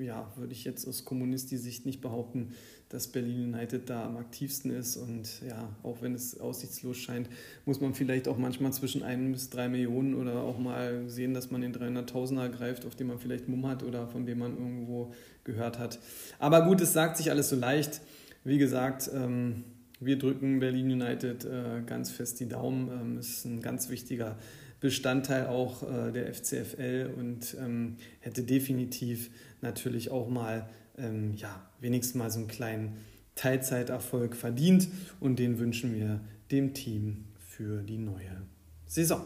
[0.00, 2.52] ja, würde ich jetzt aus Kommunisti-Sicht nicht behaupten,
[2.88, 4.96] dass Berlin United da am aktivsten ist.
[4.96, 7.28] Und ja, auch wenn es aussichtslos scheint,
[7.64, 11.50] muss man vielleicht auch manchmal zwischen 1 bis 3 Millionen oder auch mal sehen, dass
[11.50, 15.12] man den 300.000er greift, auf den man vielleicht Mumm hat oder von dem man irgendwo
[15.44, 15.98] gehört hat.
[16.38, 18.00] Aber gut, es sagt sich alles so leicht.
[18.44, 19.64] Wie gesagt, ähm,
[20.00, 22.88] wir drücken Berlin United äh, ganz fest die Daumen.
[22.88, 24.36] Ähm, ist ein ganz wichtiger
[24.80, 32.14] Bestandteil auch äh, der FCFL und ähm, hätte definitiv natürlich auch mal, ähm, ja, wenigstens
[32.14, 32.96] mal so einen kleinen
[33.34, 34.88] Teilzeiterfolg verdient
[35.20, 38.42] und den wünschen wir dem Team für die neue
[38.86, 39.24] Saison.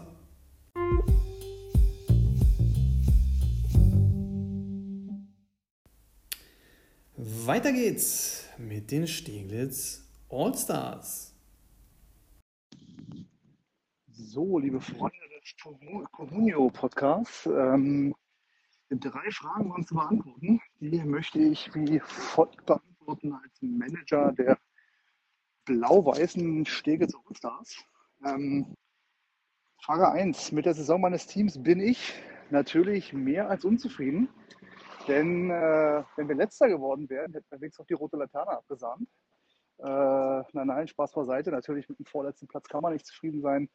[7.17, 11.35] Weiter geht's mit den Steglitz All-Stars.
[14.09, 15.57] So, liebe Freunde des
[16.13, 18.15] Comunio Podcasts, ähm,
[18.91, 20.61] drei Fragen waren zu beantworten.
[20.79, 24.59] Die möchte ich wie folgt beantworten als Manager der
[25.65, 27.85] blau-weißen Stege All-Stars.
[28.25, 28.77] Ähm,
[29.81, 30.53] Frage 1.
[30.53, 32.15] Mit der Saison meines Teams bin ich
[32.51, 34.29] natürlich mehr als unzufrieden.
[35.09, 39.09] Denn äh, wenn wir letzter geworden wären, hätten wir wenigstens noch die rote Laterne abgesahnt.
[39.79, 39.85] Äh,
[40.53, 41.51] nein, nein, Spaß beiseite.
[41.51, 43.69] Natürlich mit dem vorletzten Platz kann man nicht zufrieden sein.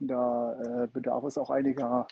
[0.00, 2.06] Hm, da äh, bedarf es auch einiger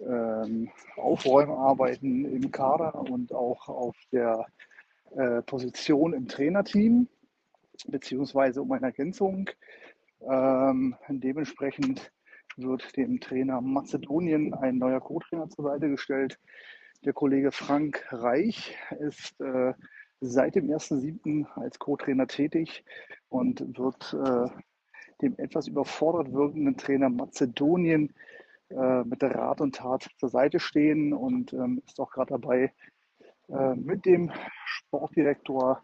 [0.00, 4.46] ähm, Aufräumarbeiten im Kader und auch auf der
[5.16, 7.08] äh, Position im Trainerteam,
[7.86, 9.50] beziehungsweise um eine Ergänzung.
[10.20, 12.12] Ähm, dementsprechend
[12.56, 16.38] wird dem Trainer Mazedonien ein neuer Co-Trainer zur Seite gestellt.
[17.04, 19.74] Der Kollege Frank Reich ist äh,
[20.20, 21.46] seit dem 1.7.
[21.54, 22.84] als Co-Trainer tätig
[23.28, 24.50] und wird äh,
[25.22, 28.14] dem etwas überfordert wirkenden Trainer Mazedonien
[28.70, 32.72] äh, mit der Rat und Tat zur Seite stehen und ähm, ist auch gerade dabei,
[33.48, 34.32] äh, mit dem
[34.64, 35.82] Sportdirektor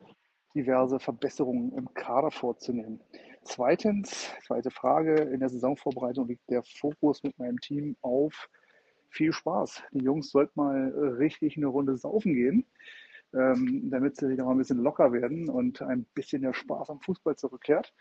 [0.54, 3.00] diverse Verbesserungen im Kader vorzunehmen.
[3.44, 8.48] Zweitens, zweite Frage, in der Saisonvorbereitung liegt der Fokus mit meinem Team auf
[9.08, 9.82] viel Spaß.
[9.92, 12.66] Die Jungs sollten mal richtig eine Runde saufen gehen
[13.34, 17.00] ähm, damit sie wieder mal ein bisschen locker werden und ein bisschen der Spaß am
[17.00, 17.92] Fußball zurückkehrt.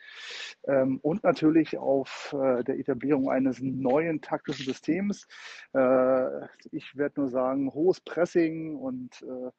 [0.66, 5.28] Ähm, und natürlich auf äh, der Etablierung eines neuen taktischen Systems.
[5.74, 9.52] Äh, ich werde nur sagen, hohes Pressing und äh,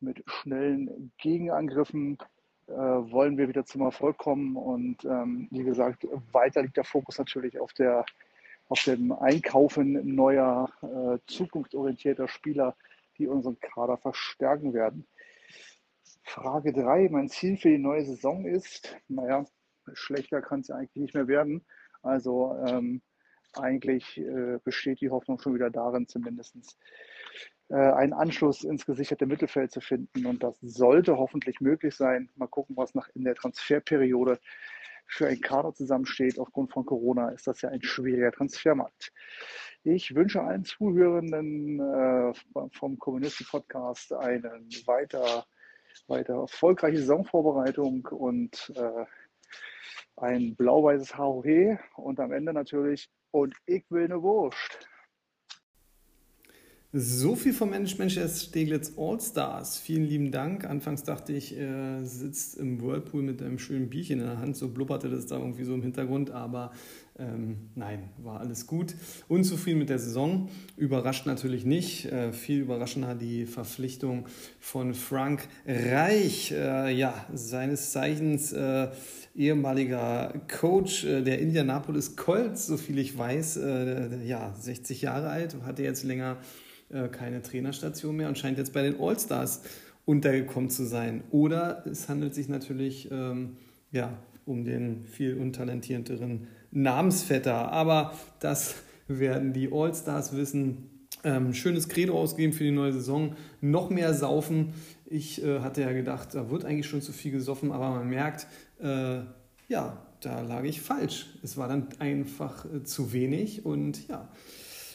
[0.00, 2.18] mit schnellen Gegenangriffen
[2.66, 4.56] äh, wollen wir wieder zum Erfolg kommen.
[4.56, 8.04] Und ähm, wie gesagt, weiter liegt der Fokus natürlich auf der
[8.68, 12.74] auf dem Einkaufen neuer, äh, zukunftsorientierter Spieler,
[13.22, 15.06] die unseren Kader verstärken werden.
[16.24, 19.44] Frage 3, mein Ziel für die neue Saison ist, naja,
[19.92, 21.64] schlechter kann es ja eigentlich nicht mehr werden.
[22.02, 23.00] Also ähm,
[23.54, 26.56] eigentlich äh, besteht die Hoffnung schon wieder darin, zumindest
[27.68, 30.26] äh, einen Anschluss ins gesicherte Mittelfeld zu finden.
[30.26, 32.28] Und das sollte hoffentlich möglich sein.
[32.34, 34.40] Mal gucken, was nach in der Transferperiode
[35.06, 36.38] für ein Kader zusammensteht.
[36.38, 39.12] Aufgrund von Corona ist das ja ein schwieriger Transfermarkt.
[39.84, 42.32] Ich wünsche allen Zuhörenden äh,
[42.72, 45.44] vom Kommunisten-Podcast einen weiter,
[46.06, 49.04] weiter erfolgreiche Saisonvorbereitung und äh,
[50.16, 54.88] ein blau-weißes HOH und am Ende natürlich und ich will eine Wurst.
[56.94, 59.78] So viel vom Management des Steglitz All-Stars.
[59.78, 60.68] Vielen lieben Dank.
[60.68, 64.58] Anfangs dachte ich, er sitzt im Whirlpool mit einem schönen Bierchen in der Hand.
[64.58, 66.32] So blubberte das da irgendwie so im Hintergrund.
[66.32, 66.70] Aber
[67.18, 68.94] ähm, nein, war alles gut.
[69.28, 70.50] Unzufrieden mit der Saison.
[70.76, 72.12] Überrascht natürlich nicht.
[72.12, 74.26] Äh, viel überraschender die Verpflichtung
[74.60, 76.52] von Frank Reich.
[76.52, 78.88] Äh, ja, seines Zeichens äh,
[79.34, 83.56] ehemaliger Coach äh, der Indianapolis Colts, so viel ich weiß.
[83.56, 86.36] Äh, ja, 60 Jahre alt, hatte jetzt länger
[86.92, 89.62] äh, keine Trainerstation mehr und scheint jetzt bei den All-Stars
[90.04, 91.22] untergekommen zu sein.
[91.30, 93.56] Oder es handelt sich natürlich ähm,
[93.90, 97.70] ja, um den viel untalentierteren Namensvetter.
[97.70, 98.76] Aber das
[99.08, 100.88] werden die All-Stars wissen.
[101.24, 103.36] Ähm, schönes Credo ausgeben für die neue Saison.
[103.60, 104.72] Noch mehr saufen.
[105.06, 108.46] Ich äh, hatte ja gedacht, da wird eigentlich schon zu viel gesoffen, aber man merkt,
[108.80, 109.20] äh,
[109.68, 111.26] ja, da lag ich falsch.
[111.42, 114.28] Es war dann einfach äh, zu wenig und ja,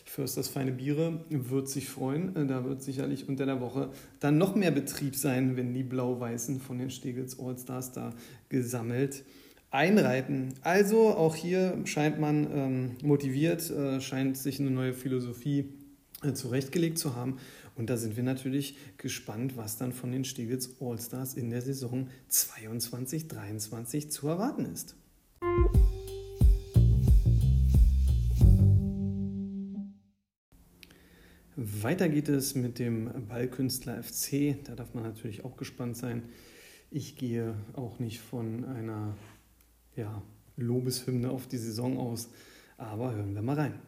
[0.08, 2.36] Försters Feine Biere wird sich freuen.
[2.36, 3.90] Äh, da wird sicherlich unter der Woche
[4.20, 8.14] dann noch mehr Betrieb sein, wenn die Blau-Weißen von den Steglitz Allstars da
[8.50, 9.24] gesammelt
[9.70, 10.54] einreiten.
[10.62, 15.66] Also auch hier scheint man ähm, motiviert, äh, scheint sich eine neue Philosophie
[16.24, 17.38] äh, zurechtgelegt zu haben.
[17.76, 22.08] Und da sind wir natürlich gespannt, was dann von den Steglitz Allstars in der Saison
[22.32, 24.96] 22-23 zu erwarten ist.
[31.88, 34.58] Weiter geht es mit dem Ballkünstler FC.
[34.66, 36.24] Da darf man natürlich auch gespannt sein.
[36.92, 39.16] Ich gehe auch nicht von einer
[39.96, 40.22] ja,
[40.58, 42.28] Lobeshymne auf die Saison aus,
[42.78, 43.80] aber hören wir mal rein.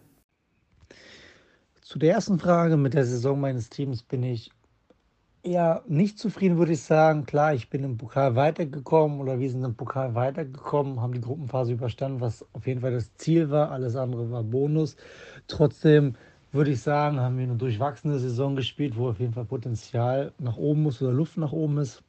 [1.81, 4.49] Zu der ersten Frage mit der Saison meines Teams bin ich
[5.43, 7.25] eher nicht zufrieden, würde ich sagen.
[7.25, 11.73] Klar, ich bin im Pokal weitergekommen oder wir sind im Pokal weitergekommen, haben die Gruppenphase
[11.73, 13.71] überstanden, was auf jeden Fall das Ziel war.
[13.71, 14.95] Alles andere war Bonus.
[15.47, 16.15] Trotzdem
[16.51, 20.57] würde ich sagen, haben wir eine durchwachsene Saison gespielt, wo auf jeden Fall Potenzial nach
[20.57, 22.01] oben muss oder Luft nach oben ist.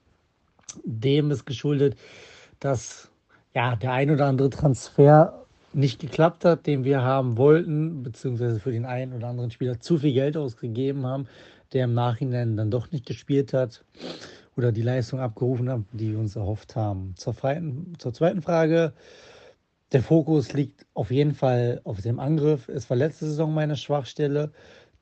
[0.85, 1.97] Dem ist geschuldet,
[2.59, 3.11] dass
[3.55, 8.73] ja, der ein oder andere Transfer nicht geklappt hat, den wir haben wollten, beziehungsweise für
[8.73, 11.27] den einen oder anderen Spieler zu viel Geld ausgegeben haben,
[11.73, 13.85] der im Nachhinein dann doch nicht gespielt hat
[14.57, 17.15] oder die Leistung abgerufen hat, die wir uns erhofft haben.
[17.17, 18.93] Zur, zweiten, zur zweiten Frage
[19.93, 22.69] der Fokus liegt auf jeden Fall auf dem Angriff.
[22.69, 24.53] Es war letzte Saison meine Schwachstelle.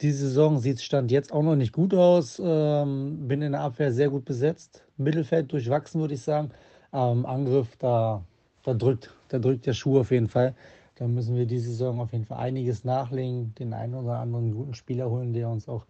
[0.00, 2.40] Diese Saison sieht es Stand jetzt auch noch nicht gut aus.
[2.42, 4.84] Ähm, bin in der Abwehr sehr gut besetzt.
[4.96, 6.50] Mittelfeld durchwachsen, würde ich sagen.
[6.90, 8.24] Aber im Angriff, da,
[8.62, 10.54] da, drückt, da drückt der Schuh auf jeden Fall.
[10.94, 14.74] Da müssen wir diese Saison auf jeden Fall einiges nachlegen, den einen oder anderen guten
[14.74, 15.84] Spieler holen, der uns auch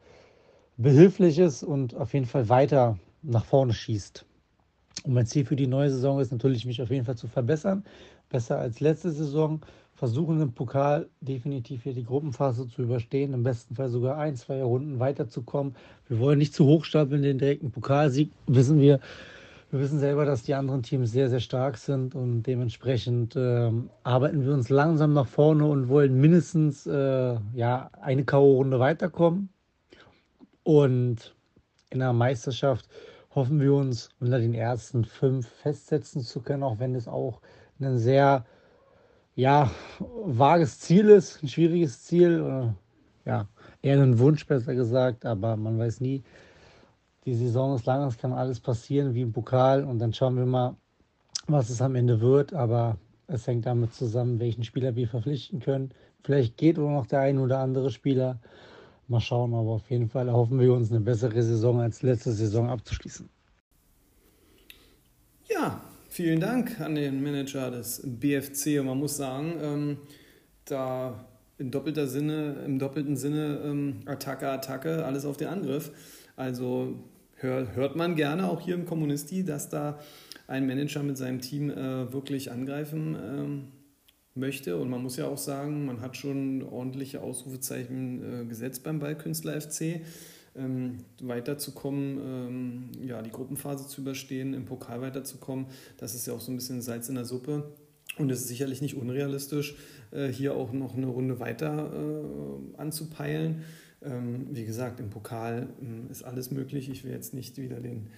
[0.76, 4.24] behilflich ist und auf jeden Fall weiter nach vorne schießt.
[5.04, 7.84] Und mein Ziel für die neue Saison ist natürlich, mich auf jeden Fall zu verbessern
[8.28, 9.60] besser als letzte Saison.
[9.94, 14.62] Versuchen im Pokal definitiv hier die Gruppenphase zu überstehen, im besten Fall sogar ein, zwei
[14.62, 15.74] Runden weiterzukommen.
[16.06, 19.00] Wir wollen nicht zu hoch stapeln, den direkten Pokalsieg wissen wir.
[19.70, 23.70] Wir wissen selber, dass die anderen Teams sehr, sehr stark sind und dementsprechend äh,
[24.02, 29.50] arbeiten wir uns langsam nach vorne und wollen mindestens äh, ja, eine K.O.-Runde weiterkommen.
[30.62, 31.34] Und
[31.90, 32.88] in der Meisterschaft
[33.34, 37.40] hoffen wir uns unter den ersten fünf festsetzen zu können, auch wenn es auch
[37.80, 38.44] ein sehr
[39.34, 39.70] ja,
[40.24, 42.74] vages Ziel ist, ein schwieriges Ziel.
[43.24, 43.46] Ja,
[43.82, 46.22] eher ein Wunsch, besser gesagt, aber man weiß nie.
[47.24, 50.46] die Saison ist lang, es kann alles passieren wie im Pokal und dann schauen wir
[50.46, 50.76] mal,
[51.46, 52.52] was es am Ende wird.
[52.54, 52.96] Aber
[53.28, 55.92] es hängt damit zusammen, welchen Spieler wir verpflichten können.
[56.24, 58.40] Vielleicht geht auch noch der ein oder andere Spieler.
[59.06, 62.68] Mal schauen, aber auf jeden Fall erhoffen wir uns eine bessere Saison als letzte Saison
[62.68, 63.28] abzuschließen.
[65.48, 68.80] Ja, vielen Dank an den Manager des BFC.
[68.80, 69.98] Und man muss sagen, ähm,
[70.64, 71.24] da
[71.58, 75.90] in doppelter Sinne, im doppelten Sinne ähm, Attacke, Attacke, alles auf den Angriff.
[76.36, 76.94] Also
[77.36, 79.98] hör, hört man gerne auch hier im Kommunisti, dass da
[80.46, 83.64] ein Manager mit seinem Team äh, wirklich angreifen ähm,
[84.34, 84.76] möchte.
[84.76, 89.60] Und man muss ja auch sagen, man hat schon ordentliche Ausrufezeichen äh, gesetzt beim Ballkünstler
[89.60, 90.00] FC.
[90.58, 95.66] Ähm, weiterzukommen, ähm, ja, die Gruppenphase zu überstehen, im Pokal weiterzukommen,
[95.96, 97.72] das ist ja auch so ein bisschen Salz in der Suppe.
[98.18, 99.76] Und es ist sicherlich nicht unrealistisch,
[100.10, 103.62] äh, hier auch noch eine Runde weiter äh, anzupeilen.
[104.02, 106.88] Ähm, wie gesagt, im Pokal ähm, ist alles möglich.
[106.88, 108.08] Ich will jetzt nicht wieder den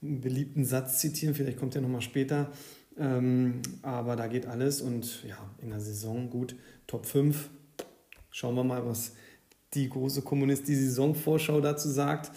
[0.00, 2.50] beliebten Satz zitieren, vielleicht kommt er nochmal später.
[2.98, 7.50] Ähm, aber da geht alles und ja, in der Saison gut, Top 5.
[8.30, 9.12] Schauen wir mal, was
[9.74, 12.30] die große Kommunist, die Saisonvorschau dazu sagt.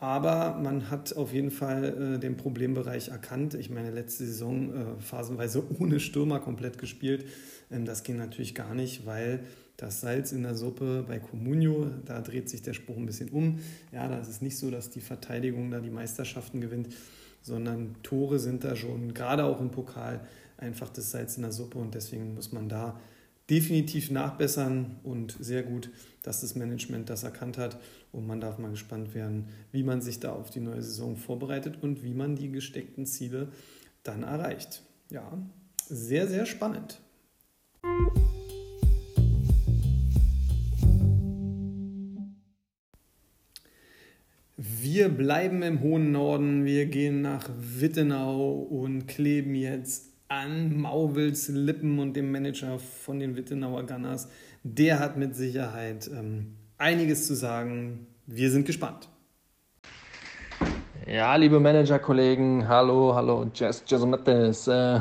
[0.00, 3.54] Aber man hat auf jeden Fall äh, den Problembereich erkannt.
[3.54, 7.26] Ich meine, letzte Saison äh, phasenweise ohne Stürmer komplett gespielt.
[7.70, 9.40] Ähm, das ging natürlich gar nicht, weil
[9.76, 13.58] das Salz in der Suppe bei Comunio, da dreht sich der Spruch ein bisschen um.
[13.92, 16.88] Ja, da ist es nicht so, dass die Verteidigung da die Meisterschaften gewinnt,
[17.42, 20.20] sondern Tore sind da schon, gerade auch im Pokal,
[20.56, 23.00] einfach das Salz in der Suppe und deswegen muss man da
[23.48, 25.90] definitiv nachbessern und sehr gut,
[26.28, 27.80] dass das Management das erkannt hat
[28.12, 31.78] und man darf mal gespannt werden, wie man sich da auf die neue Saison vorbereitet
[31.80, 33.48] und wie man die gesteckten Ziele
[34.02, 34.82] dann erreicht.
[35.08, 35.42] Ja,
[35.88, 37.00] sehr, sehr spannend.
[44.58, 51.98] Wir bleiben im hohen Norden, wir gehen nach Wittenau und kleben jetzt an Mauwils Lippen
[51.98, 54.28] und dem Manager von den Wittenauer Gunners.
[54.62, 58.06] Der hat mit Sicherheit ähm, einiges zu sagen.
[58.26, 59.08] Wir sind gespannt.
[61.06, 64.68] Ja, liebe Manager-Kollegen, hallo, hallo, Jess, Jess Mattes.
[64.68, 65.00] Äh,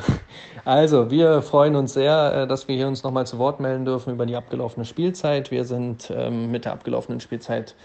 [0.64, 4.14] also, wir freuen uns sehr, äh, dass wir hier uns nochmal zu Wort melden dürfen
[4.14, 5.52] über die abgelaufene Spielzeit.
[5.52, 7.76] Wir sind ähm, mit der abgelaufenen Spielzeit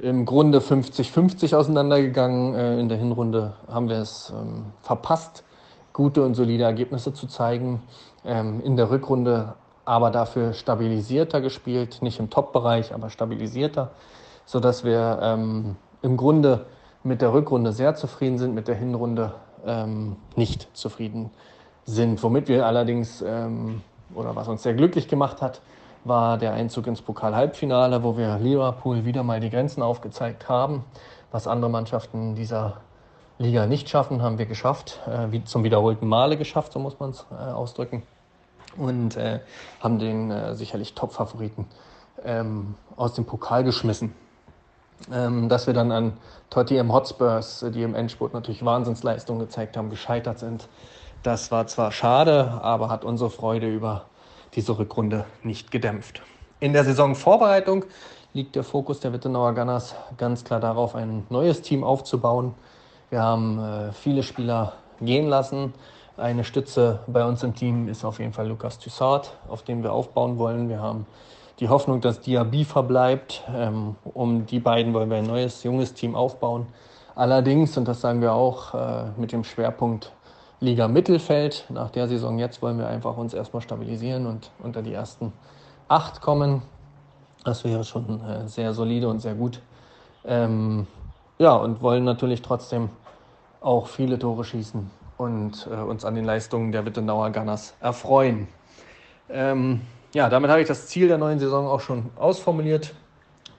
[0.00, 2.54] im Grunde 50-50 auseinandergegangen.
[2.54, 5.42] Äh, in der Hinrunde haben wir es ähm, verpasst,
[5.92, 7.82] gute und solide Ergebnisse zu zeigen.
[8.24, 9.54] Ähm, in der Rückrunde
[9.88, 13.90] aber dafür stabilisierter gespielt, nicht im Top-Bereich, aber stabilisierter,
[14.44, 16.66] sodass wir ähm, im Grunde
[17.02, 19.32] mit der Rückrunde sehr zufrieden sind, mit der Hinrunde
[19.64, 21.30] ähm, nicht zufrieden
[21.86, 22.22] sind.
[22.22, 23.80] Womit wir allerdings, ähm,
[24.14, 25.62] oder was uns sehr glücklich gemacht hat,
[26.04, 30.84] war der Einzug ins Pokal-Halbfinale, wo wir Liverpool wieder mal die Grenzen aufgezeigt haben.
[31.32, 32.82] Was andere Mannschaften dieser
[33.38, 37.10] Liga nicht schaffen, haben wir geschafft, äh, wie zum wiederholten Male geschafft, so muss man
[37.10, 38.02] es äh, ausdrücken.
[38.78, 39.40] Und äh,
[39.80, 41.66] haben den äh, sicherlich Top-Favoriten
[42.24, 44.14] ähm, aus dem Pokal geschmissen.
[45.12, 46.12] Ähm, dass wir dann an
[46.50, 50.68] Tottenham Hotspurs, die im Endspurt natürlich Wahnsinnsleistungen gezeigt haben, gescheitert sind.
[51.22, 54.06] Das war zwar schade, aber hat unsere Freude über
[54.54, 56.22] diese Rückrunde nicht gedämpft.
[56.60, 57.84] In der Saisonvorbereitung
[58.32, 62.54] liegt der Fokus der Wittenauer Gunners ganz klar darauf, ein neues Team aufzubauen,
[63.10, 65.72] wir haben äh, viele Spieler gehen lassen.
[66.18, 69.92] Eine Stütze bei uns im Team ist auf jeden Fall Lukas Tussard, auf dem wir
[69.92, 70.68] aufbauen wollen.
[70.68, 71.06] Wir haben
[71.60, 73.44] die Hoffnung, dass Diaby verbleibt.
[73.54, 76.66] Ähm, um die beiden wollen wir ein neues, junges Team aufbauen.
[77.14, 80.10] Allerdings, und das sagen wir auch, äh, mit dem Schwerpunkt
[80.58, 81.66] Liga Mittelfeld.
[81.68, 85.32] Nach der Saison jetzt wollen wir einfach uns erstmal stabilisieren und unter die ersten
[85.86, 86.62] acht kommen.
[87.44, 89.60] Das wäre schon äh, sehr solide und sehr gut.
[90.24, 90.88] Ähm,
[91.38, 92.90] ja, und wollen natürlich trotzdem
[93.60, 98.48] auch viele Tore schießen und äh, uns an den Leistungen der Wittenauer Gunners erfreuen.
[99.28, 99.82] Ähm,
[100.14, 102.94] ja, damit habe ich das Ziel der neuen Saison auch schon ausformuliert.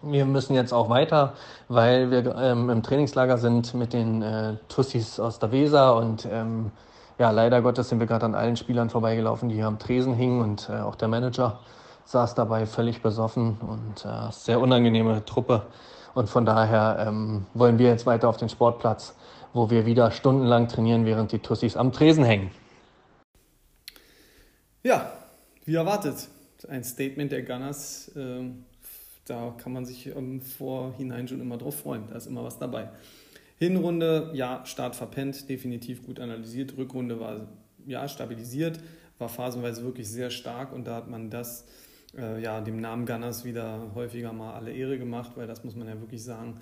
[0.02, 1.34] Wir müssen jetzt auch weiter,
[1.68, 6.72] weil wir ähm, im Trainingslager sind mit den äh, Tussis aus der Weser und ähm,
[7.20, 10.42] ja, leider Gottes sind wir gerade an allen Spielern vorbeigelaufen, die hier am Tresen hingen
[10.42, 11.60] und äh, auch der Manager
[12.06, 15.64] saß dabei völlig besoffen und äh, sehr unangenehme Truppe.
[16.16, 19.16] Und von daher ähm, wollen wir jetzt weiter auf den Sportplatz,
[19.54, 22.52] wo wir wieder stundenlang trainieren, während die Tussis am Tresen hängen.
[24.84, 25.14] Ja,
[25.66, 26.28] wie erwartet.
[26.68, 28.10] Ein Statement der Gunners.
[28.16, 28.50] Äh,
[29.26, 32.04] da kann man sich im Vorhinein schon immer drauf freuen.
[32.10, 32.90] Da ist immer was dabei.
[33.58, 36.78] Hinrunde, ja, Start verpennt, definitiv gut analysiert.
[36.78, 37.48] Rückrunde war
[37.86, 38.80] ja stabilisiert,
[39.18, 41.66] war phasenweise wirklich sehr stark und da hat man das
[42.18, 45.88] äh, ja, dem Namen Gunners wieder häufiger mal alle Ehre gemacht, weil das muss man
[45.88, 46.62] ja wirklich sagen, Ähm,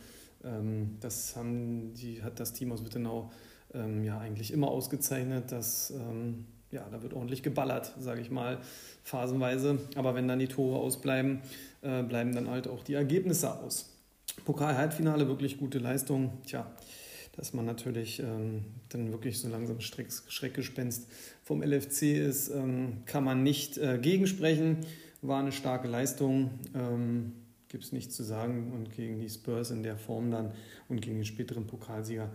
[1.00, 3.32] das haben die, hat das Team aus Wittenau
[3.74, 8.60] ähm, ja eigentlich immer ausgezeichnet, dass ähm, ja, da wird ordentlich geballert, sage ich mal,
[9.04, 9.80] phasenweise.
[9.96, 11.40] Aber wenn dann die Tore ausbleiben,
[11.82, 13.94] äh, bleiben dann halt auch die Ergebnisse aus.
[14.46, 16.32] Pokal-Halbfinale, wirklich gute Leistung.
[16.46, 16.70] Tja,
[17.36, 21.08] dass man natürlich ähm, dann wirklich so langsam Schreck, Schreckgespenst
[21.44, 24.78] vom LFC ist, ähm, kann man nicht äh, gegensprechen.
[25.22, 27.34] War eine starke Leistung, ähm,
[27.70, 28.72] gibt es nichts zu sagen.
[28.74, 30.52] Und gegen die Spurs in der Form dann
[30.90, 32.30] und gegen den späteren Pokalsieger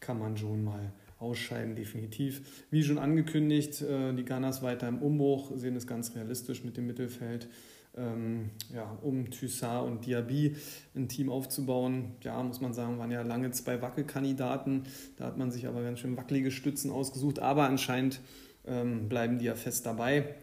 [0.00, 2.64] kann man schon mal ausscheiden, definitiv.
[2.70, 6.86] Wie schon angekündigt, äh, die Gunners weiter im Umbruch, sehen es ganz realistisch mit dem
[6.86, 7.48] Mittelfeld.
[7.96, 10.54] Ähm, ja, um Thyssard und Diaby
[10.94, 12.12] ein Team aufzubauen.
[12.22, 14.84] Ja, muss man sagen, waren ja lange zwei Wackelkandidaten.
[15.16, 17.40] Da hat man sich aber ganz schön wackelige Stützen ausgesucht.
[17.40, 18.20] Aber anscheinend
[18.66, 20.36] ähm, bleiben die ja fest dabei.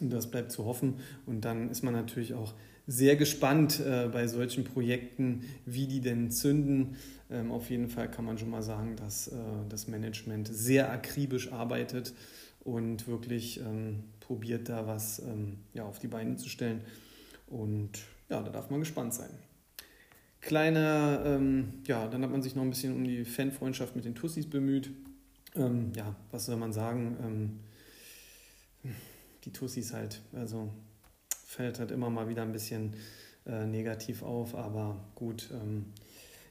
[0.00, 0.96] Und das bleibt zu hoffen.
[1.24, 2.52] Und dann ist man natürlich auch
[2.88, 6.96] sehr gespannt äh, bei solchen Projekten, wie die denn zünden.
[7.30, 9.36] Ähm, auf jeden Fall kann man schon mal sagen, dass äh,
[9.68, 12.14] das Management sehr akribisch arbeitet
[12.64, 16.80] und wirklich ähm, probiert, da was ähm, ja, auf die Beine zu stellen.
[17.46, 17.90] Und
[18.30, 19.30] ja, da darf man gespannt sein.
[20.40, 24.14] Kleiner, ähm, ja, dann hat man sich noch ein bisschen um die Fanfreundschaft mit den
[24.14, 24.90] Tussis bemüht.
[25.56, 27.16] Ähm, ja, was soll man sagen?
[27.22, 28.92] Ähm,
[29.44, 30.70] die Tussis halt, also
[31.48, 32.92] fällt halt immer mal wieder ein bisschen
[33.46, 35.86] äh, negativ auf, aber gut, ähm,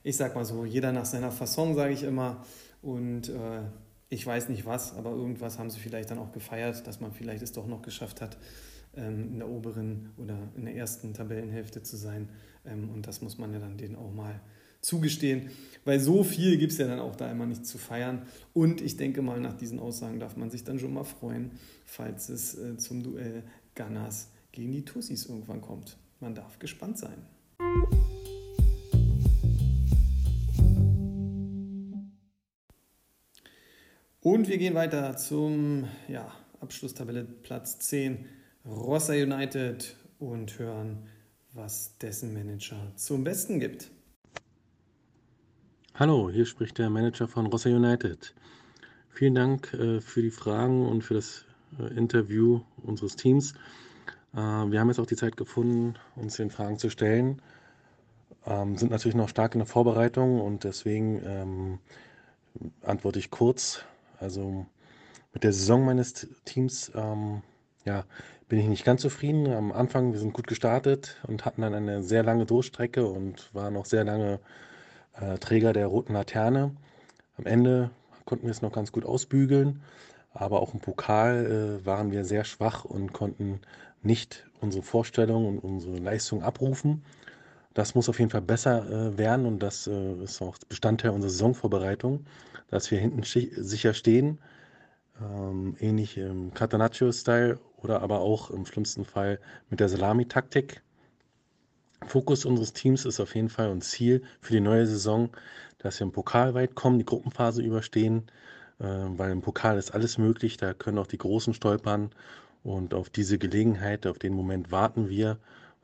[0.02, 2.43] ich sag mal so, jeder nach seiner Fasson, sage ich immer.
[2.82, 3.62] Und äh,
[4.10, 7.43] ich weiß nicht was, aber irgendwas haben sie vielleicht dann auch gefeiert, dass man vielleicht
[7.43, 8.38] es doch noch geschafft hat,
[8.95, 12.30] ähm, in der oberen oder in der ersten Tabellenhälfte zu sein.
[12.66, 14.41] Ähm, und das muss man ja dann denen auch mal
[14.82, 15.52] zugestehen,
[15.86, 18.24] weil so viel gibt es ja dann auch da immer nicht zu feiern.
[18.54, 21.52] Und ich denke mal, nach diesen Aussagen darf man sich dann schon mal freuen,
[21.86, 23.43] falls es äh, zum Duell
[23.76, 25.97] Gunners gegen die Tussis irgendwann kommt.
[26.20, 27.22] Man darf gespannt sein.
[34.20, 38.26] Und wir gehen weiter zum ja, Abschlusstabelle Platz 10,
[38.66, 41.08] Rossa United und hören,
[41.53, 43.91] was dessen Manager zum Besten gibt.
[45.93, 48.34] Hallo, hier spricht der Manager von Rossa United.
[49.10, 51.45] Vielen Dank äh, für die Fragen und für das
[51.80, 53.53] äh, Interview unseres Teams.
[54.38, 57.41] Äh, wir haben jetzt auch die Zeit gefunden, uns den Fragen zu stellen.
[58.45, 61.79] Ähm, sind natürlich noch stark in der Vorbereitung und deswegen ähm,
[62.83, 63.83] antworte ich kurz
[64.19, 64.65] also
[65.33, 67.41] mit der Saison meines Teams ähm,
[67.85, 68.05] ja,
[68.47, 69.47] bin ich nicht ganz zufrieden.
[69.51, 73.73] Am Anfang, wir sind gut gestartet und hatten dann eine sehr lange Durchstrecke und waren
[73.73, 74.39] noch sehr lange
[75.19, 76.75] äh, Träger der roten Laterne.
[77.38, 77.91] Am Ende
[78.25, 79.81] konnten wir es noch ganz gut ausbügeln,
[80.33, 83.61] aber auch im Pokal äh, waren wir sehr schwach und konnten
[84.04, 87.04] nicht unsere Vorstellungen und unsere Leistung abrufen.
[87.74, 91.30] Das muss auf jeden Fall besser äh, werden und das äh, ist auch Bestandteil unserer
[91.30, 92.26] Saisonvorbereitung,
[92.70, 94.39] dass wir hinten sicher stehen,
[95.22, 99.39] ähm, ähnlich im Catanaccio-Style oder aber auch im schlimmsten Fall
[99.70, 100.82] mit der Salami-Taktik.
[102.06, 105.30] Fokus unseres Teams ist auf jeden Fall und Ziel für die neue Saison,
[105.78, 108.28] dass wir im Pokal weit kommen, die Gruppenphase überstehen,
[108.80, 112.12] äh, weil im Pokal ist alles möglich, da können auch die Großen stolpern
[112.68, 115.38] und auf diese Gelegenheit, auf den Moment warten wir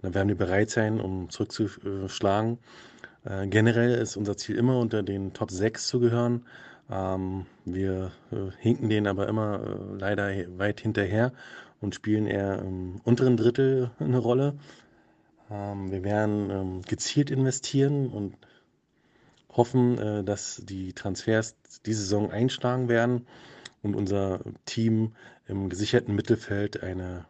[0.04, 2.60] dann werden wir bereit sein, um zurückzuschlagen.
[3.24, 6.46] Äh, generell ist unser Ziel immer unter den Top 6 zu gehören.
[6.92, 10.28] Ähm, wir äh, hinken denen aber immer äh, leider
[10.60, 11.32] weit hinterher
[11.80, 14.56] und spielen eher im unteren Drittel eine Rolle.
[15.50, 18.36] Ähm, wir werden ähm, gezielt investieren und
[19.54, 21.56] hoffen, äh, dass die Transfers
[21.86, 23.26] diese Saison einschlagen werden
[23.84, 25.14] und unser Team
[25.48, 27.26] im gesicherten Mittelfeld eine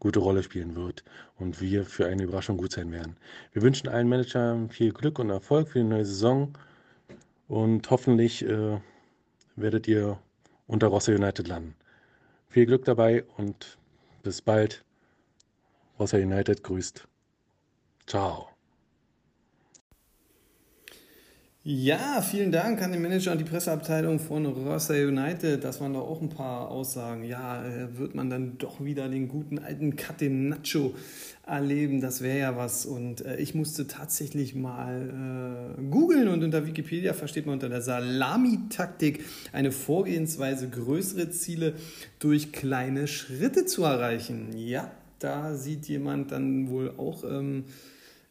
[0.00, 1.04] gute Rolle spielen wird
[1.38, 3.16] und wir für eine Überraschung gut sein werden.
[3.52, 6.52] Wir wünschen allen Managern viel Glück und Erfolg für die neue Saison
[7.46, 8.80] und hoffentlich äh,
[9.54, 10.18] werdet ihr
[10.66, 11.74] unter Rossa United landen.
[12.48, 13.78] Viel Glück dabei und
[14.22, 14.84] bis bald.
[15.98, 17.06] Rossa United grüßt.
[18.06, 18.51] Ciao.
[21.64, 25.62] Ja, vielen Dank an den Manager und die Presseabteilung von Rossa United.
[25.62, 27.22] Das waren doch auch ein paar Aussagen.
[27.22, 30.92] Ja, äh, wird man dann doch wieder den guten alten Catenaccio
[31.46, 32.00] erleben?
[32.00, 32.84] Das wäre ja was.
[32.84, 37.80] Und äh, ich musste tatsächlich mal äh, googeln und unter Wikipedia versteht man unter der
[37.80, 41.74] Salami-Taktik eine Vorgehensweise, größere Ziele
[42.18, 44.48] durch kleine Schritte zu erreichen.
[44.56, 44.90] Ja,
[45.20, 47.22] da sieht jemand dann wohl auch.
[47.22, 47.66] Ähm,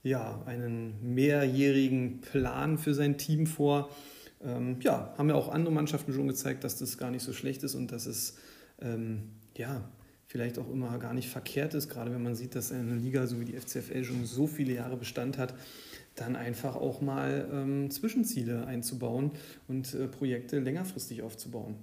[0.03, 3.89] ja, einen mehrjährigen Plan für sein Team vor.
[4.43, 7.63] Ähm, ja, haben ja auch andere Mannschaften schon gezeigt, dass das gar nicht so schlecht
[7.63, 8.37] ist und dass es
[8.81, 9.83] ähm, ja,
[10.25, 13.39] vielleicht auch immer gar nicht verkehrt ist, gerade wenn man sieht, dass eine Liga so
[13.39, 15.53] wie die FCFL schon so viele Jahre Bestand hat,
[16.15, 19.31] dann einfach auch mal ähm, Zwischenziele einzubauen
[19.67, 21.75] und äh, Projekte längerfristig aufzubauen.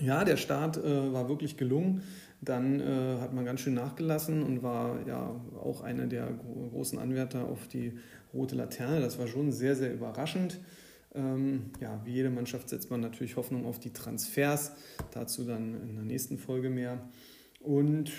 [0.00, 2.02] Ja, der Start äh, war wirklich gelungen.
[2.42, 7.44] Dann äh, hat man ganz schön nachgelassen und war ja auch einer der großen Anwärter
[7.44, 7.98] auf die
[8.32, 9.00] rote Laterne.
[9.00, 10.58] Das war schon sehr, sehr überraschend.
[11.14, 14.72] Ähm, ja, wie jede Mannschaft setzt man natürlich Hoffnung auf die Transfers.
[15.10, 17.08] Dazu dann in der nächsten Folge mehr.
[17.60, 18.10] Und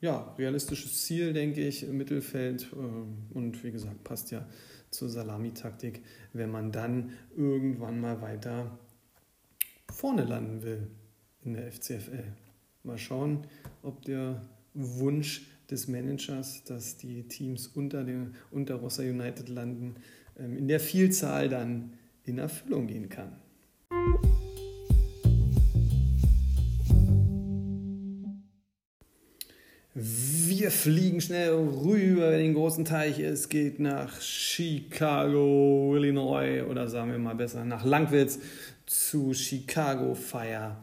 [0.00, 2.72] ja, realistisches Ziel, denke ich, im Mittelfeld.
[2.72, 4.46] Äh, und wie gesagt, passt ja
[4.90, 6.02] zur Salamitaktik,
[6.32, 8.78] wenn man dann irgendwann mal weiter
[9.92, 10.88] vorne landen will
[11.44, 12.32] in der FCFL.
[12.84, 13.46] Mal schauen,
[13.82, 14.42] ob der
[14.74, 19.96] Wunsch des Managers, dass die Teams unter, den, unter Rossa United landen,
[20.38, 21.92] ähm, in der Vielzahl dann
[22.24, 23.32] in Erfüllung gehen kann.
[29.94, 33.18] Wir fliegen schnell rüber den großen Teich.
[33.18, 38.38] Es geht nach Chicago, Illinois oder sagen wir mal besser nach Langwitz
[38.86, 40.76] zu Chicago Fire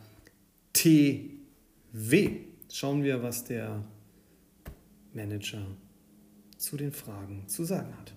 [0.74, 2.46] TW.
[2.78, 3.86] Schauen wir, was der
[5.14, 5.66] Manager
[6.58, 8.14] zu den Fragen zu sagen hat.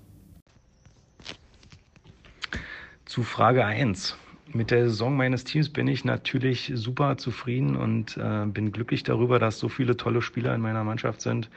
[3.05, 4.17] Zu Frage 1.
[4.53, 9.39] Mit der Saison meines Teams bin ich natürlich super zufrieden und äh, bin glücklich darüber,
[9.39, 11.51] dass so viele tolle Spieler in meiner Mannschaft sind.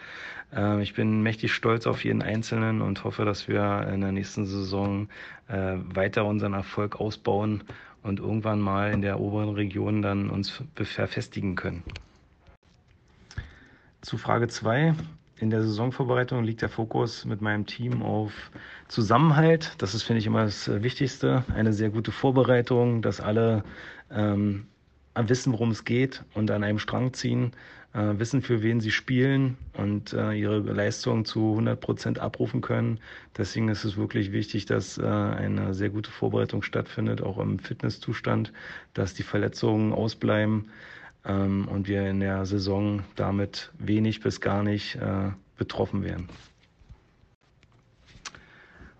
[0.53, 4.45] Äh, ich bin mächtig stolz auf jeden Einzelnen und hoffe, dass wir in der nächsten
[4.45, 5.09] Saison
[5.47, 7.63] äh, weiter unseren Erfolg ausbauen
[8.03, 11.81] und irgendwann mal in der oberen Region dann uns verfestigen können.
[14.01, 14.95] Zu Frage 2.
[15.37, 18.51] In der Saisonvorbereitung liegt der Fokus mit meinem Team auf
[18.87, 19.75] Zusammenhalt.
[19.77, 21.43] Das ist, finde ich, immer das Wichtigste.
[21.53, 23.63] Eine sehr gute Vorbereitung, dass alle
[24.09, 24.65] ähm,
[25.15, 27.51] wissen, worum es geht und an einem Strang ziehen,
[27.93, 32.99] äh, wissen, für wen sie spielen und äh, ihre Leistung zu 100 Prozent abrufen können.
[33.37, 38.51] Deswegen ist es wirklich wichtig, dass äh, eine sehr gute Vorbereitung stattfindet, auch im Fitnesszustand,
[38.95, 40.71] dass die Verletzungen ausbleiben
[41.25, 46.29] ähm, und wir in der Saison damit wenig bis gar nicht äh, betroffen werden.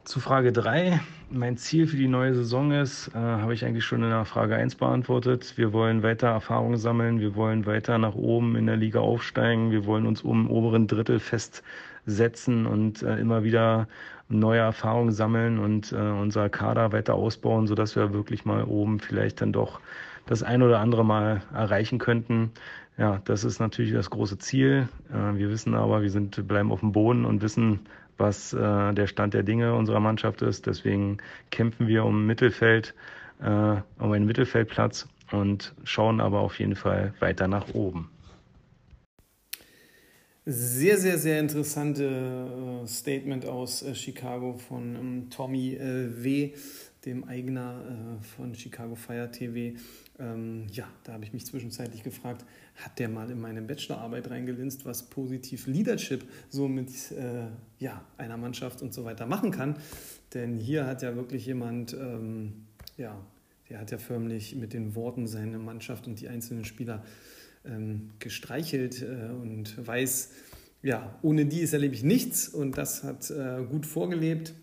[0.03, 0.99] Zu Frage 3.
[1.29, 4.55] Mein Ziel für die neue Saison ist, äh, habe ich eigentlich schon in der Frage
[4.55, 5.53] 1 beantwortet.
[5.55, 9.85] Wir wollen weiter Erfahrung sammeln, wir wollen weiter nach oben in der Liga aufsteigen, wir
[9.85, 13.87] wollen uns um oberen Drittel festsetzen und äh, immer wieder
[14.27, 19.41] neue Erfahrungen sammeln und äh, unser Kader weiter ausbauen, sodass wir wirklich mal oben vielleicht
[19.41, 19.79] dann doch
[20.25, 22.51] das ein oder andere Mal erreichen könnten.
[22.97, 24.87] Ja, das ist natürlich das große Ziel.
[25.09, 27.79] Äh, wir wissen aber, wir sind, bleiben auf dem Boden und wissen,
[28.17, 30.67] was äh, der Stand der Dinge unserer Mannschaft ist.
[30.67, 31.17] Deswegen
[31.49, 32.93] kämpfen wir um Mittelfeld,
[33.41, 33.45] äh,
[33.97, 38.11] um einen Mittelfeldplatz und schauen aber auf jeden Fall weiter nach oben.
[40.45, 46.53] Sehr, sehr, sehr interessante Statement aus Chicago von ähm, Tommy W.,
[47.05, 49.75] dem Eigner von Chicago Fire TV.
[50.21, 52.45] Ähm, ja, da habe ich mich zwischenzeitlich gefragt,
[52.75, 57.47] hat der mal in meine Bachelorarbeit reingelinst, was positiv Leadership so mit äh,
[57.79, 59.77] ja, einer Mannschaft und so weiter machen kann.
[60.33, 62.65] Denn hier hat ja wirklich jemand, ähm,
[62.97, 63.19] ja,
[63.69, 67.03] der hat ja förmlich mit den Worten seine Mannschaft und die einzelnen Spieler
[67.65, 70.31] ähm, gestreichelt äh, und weiß,
[70.83, 74.53] ja, ohne die ist erlebe ich nichts und das hat äh, gut vorgelebt.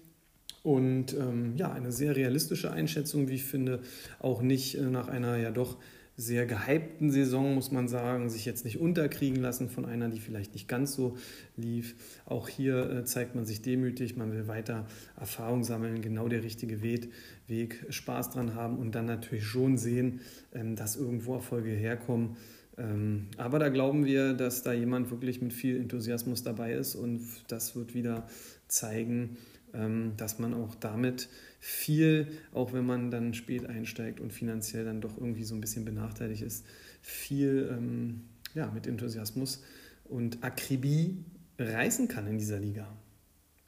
[0.62, 3.80] Und ähm, ja, eine sehr realistische Einschätzung, wie ich finde,
[4.18, 5.76] auch nicht äh, nach einer ja doch
[6.20, 10.52] sehr gehypten Saison, muss man sagen, sich jetzt nicht unterkriegen lassen von einer, die vielleicht
[10.52, 11.16] nicht ganz so
[11.56, 11.94] lief.
[12.26, 16.82] Auch hier äh, zeigt man sich demütig, man will weiter Erfahrung sammeln, genau der richtige
[16.82, 17.12] Weg,
[17.46, 20.20] Weg Spaß dran haben und dann natürlich schon sehen,
[20.52, 22.36] ähm, dass irgendwo Erfolge herkommen.
[22.76, 27.22] Ähm, aber da glauben wir, dass da jemand wirklich mit viel Enthusiasmus dabei ist und
[27.46, 28.26] das wird wieder
[28.66, 29.36] zeigen,
[29.72, 31.28] dass man auch damit
[31.60, 35.84] viel, auch wenn man dann spät einsteigt und finanziell dann doch irgendwie so ein bisschen
[35.84, 36.64] benachteiligt ist,
[37.02, 38.22] viel ähm,
[38.54, 39.62] ja, mit Enthusiasmus
[40.04, 41.24] und Akribie
[41.58, 42.88] reißen kann in dieser Liga.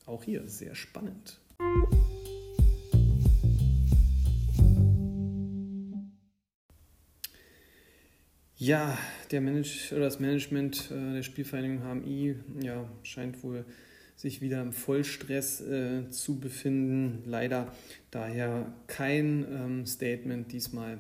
[0.07, 1.41] Auch hier sehr spannend.
[8.57, 8.99] Ja,
[9.31, 13.65] der Manage oder das Management äh, der Spielvereinigung HMI ja, scheint wohl
[14.21, 17.23] sich wieder im Vollstress äh, zu befinden.
[17.25, 17.73] Leider
[18.11, 20.99] daher kein ähm, Statement diesmal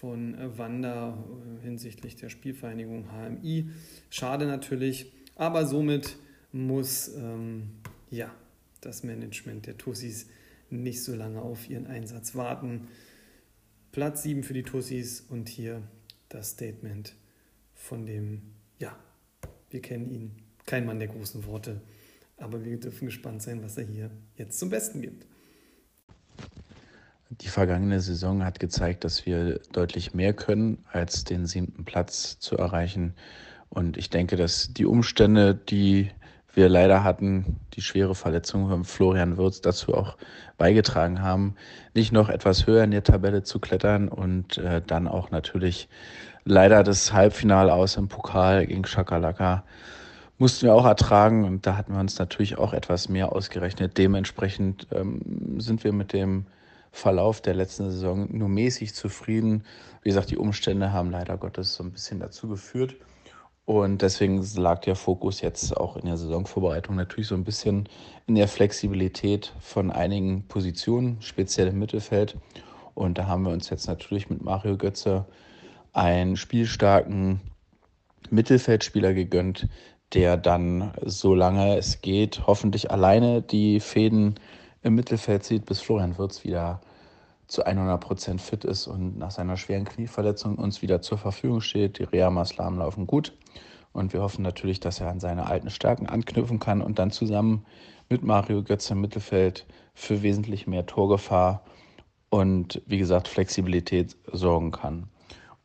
[0.00, 3.68] von äh, Wanda äh, hinsichtlich der Spielvereinigung HMI.
[4.08, 6.16] Schade natürlich, aber somit
[6.50, 7.72] muss ähm,
[8.10, 8.34] ja,
[8.80, 10.26] das Management der Tussis
[10.70, 12.88] nicht so lange auf ihren Einsatz warten.
[13.92, 15.82] Platz 7 für die Tussis und hier
[16.30, 17.14] das Statement
[17.74, 18.40] von dem,
[18.78, 18.98] ja,
[19.68, 20.30] wir kennen ihn,
[20.64, 21.82] kein Mann der großen Worte,
[22.40, 25.26] aber wir dürfen gespannt sein, was er hier jetzt zum Besten gibt.
[27.30, 32.56] Die vergangene Saison hat gezeigt, dass wir deutlich mehr können, als den siebten Platz zu
[32.56, 33.14] erreichen.
[33.68, 36.10] Und ich denke, dass die Umstände, die
[36.52, 40.16] wir leider hatten, die schwere Verletzung von Florian Würz dazu auch
[40.58, 41.54] beigetragen haben,
[41.94, 45.88] nicht noch etwas höher in der Tabelle zu klettern und äh, dann auch natürlich
[46.44, 49.64] leider das Halbfinale aus im Pokal gegen Schakalaka
[50.40, 53.98] mussten wir auch ertragen und da hatten wir uns natürlich auch etwas mehr ausgerechnet.
[53.98, 56.46] Dementsprechend ähm, sind wir mit dem
[56.92, 59.64] Verlauf der letzten Saison nur mäßig zufrieden.
[60.02, 62.96] Wie gesagt, die Umstände haben leider Gottes so ein bisschen dazu geführt.
[63.66, 67.88] Und deswegen lag der Fokus jetzt auch in der Saisonvorbereitung natürlich so ein bisschen
[68.26, 72.36] in der Flexibilität von einigen Positionen, speziell im Mittelfeld.
[72.94, 75.26] Und da haben wir uns jetzt natürlich mit Mario Götze
[75.92, 77.40] einen spielstarken
[78.30, 79.68] Mittelfeldspieler gegönnt,
[80.12, 84.34] der dann, solange es geht, hoffentlich alleine die Fäden
[84.82, 86.80] im Mittelfeld sieht, bis Florian Wirtz wieder
[87.46, 91.98] zu 100 Prozent fit ist und nach seiner schweren Knieverletzung uns wieder zur Verfügung steht.
[91.98, 93.32] Die Reha-Maßnahmen laufen gut
[93.92, 97.66] und wir hoffen natürlich, dass er an seine alten Stärken anknüpfen kann und dann zusammen
[98.08, 101.62] mit Mario Götze im Mittelfeld für wesentlich mehr Torgefahr
[102.28, 105.08] und wie gesagt Flexibilität sorgen kann.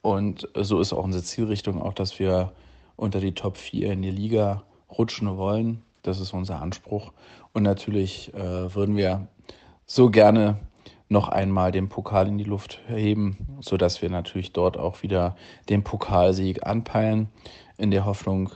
[0.02, 2.52] Und so ist auch unsere Zielrichtung auch, dass wir
[2.96, 5.82] unter die Top 4 in die Liga rutschen wollen.
[6.04, 7.14] Das ist unser Anspruch.
[7.54, 9.28] Und natürlich äh, würden wir
[9.86, 10.60] so gerne
[11.08, 15.36] noch einmal den Pokal in die Luft heben, sodass wir natürlich dort auch wieder
[15.70, 17.30] den Pokalsieg anpeilen,
[17.78, 18.50] in der Hoffnung,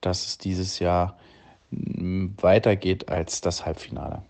[0.00, 1.16] dass es dieses Jahr
[1.70, 4.22] weitergeht als das Halbfinale.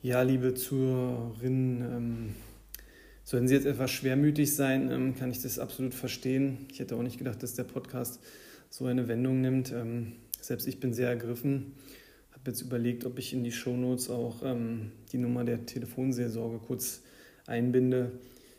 [0.00, 2.34] Ja, liebe Zuhörerinnen, ähm,
[3.24, 6.66] sollten Sie jetzt etwas schwermütig sein, ähm, kann ich das absolut verstehen.
[6.70, 8.20] Ich hätte auch nicht gedacht, dass der Podcast
[8.70, 9.72] so eine Wendung nimmt.
[9.72, 11.72] Ähm, selbst ich bin sehr ergriffen
[12.44, 17.00] habe jetzt überlegt, ob ich in die Shownotes auch ähm, die Nummer der Telefonseelsorge kurz
[17.46, 18.12] einbinde,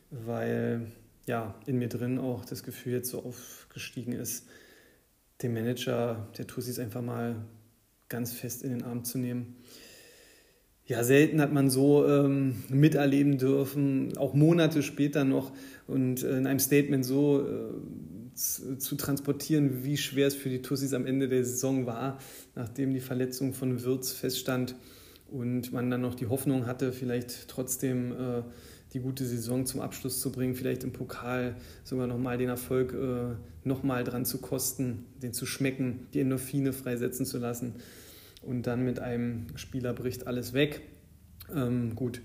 [0.09, 0.88] weil
[1.28, 4.47] ja in mir drin auch das Gefühl jetzt so aufgestiegen ist,
[5.43, 7.36] den Manager der Tussis einfach mal
[8.09, 9.55] ganz fest in den Arm zu nehmen.
[10.88, 15.52] Ja, selten hat man so ähm, miterleben dürfen, auch Monate später noch
[15.88, 20.62] und äh, in einem Statement so äh, zu, zu, transportieren, wie schwer es für die
[20.62, 22.20] Tussis am Ende der Saison war,
[22.54, 24.76] nachdem die Verletzung von Wirtz feststand
[25.32, 28.44] und man dann noch die Hoffnung hatte, vielleicht trotzdem äh,
[28.94, 33.36] die gute Saison zum Abschluss zu bringen, vielleicht im Pokal sogar nochmal den Erfolg äh,
[33.68, 37.74] nochmal dran zu kosten, den zu schmecken, die Endorphine freisetzen zu lassen.
[38.46, 40.82] Und dann mit einem Spieler bricht alles weg.
[41.54, 42.22] Ähm, gut,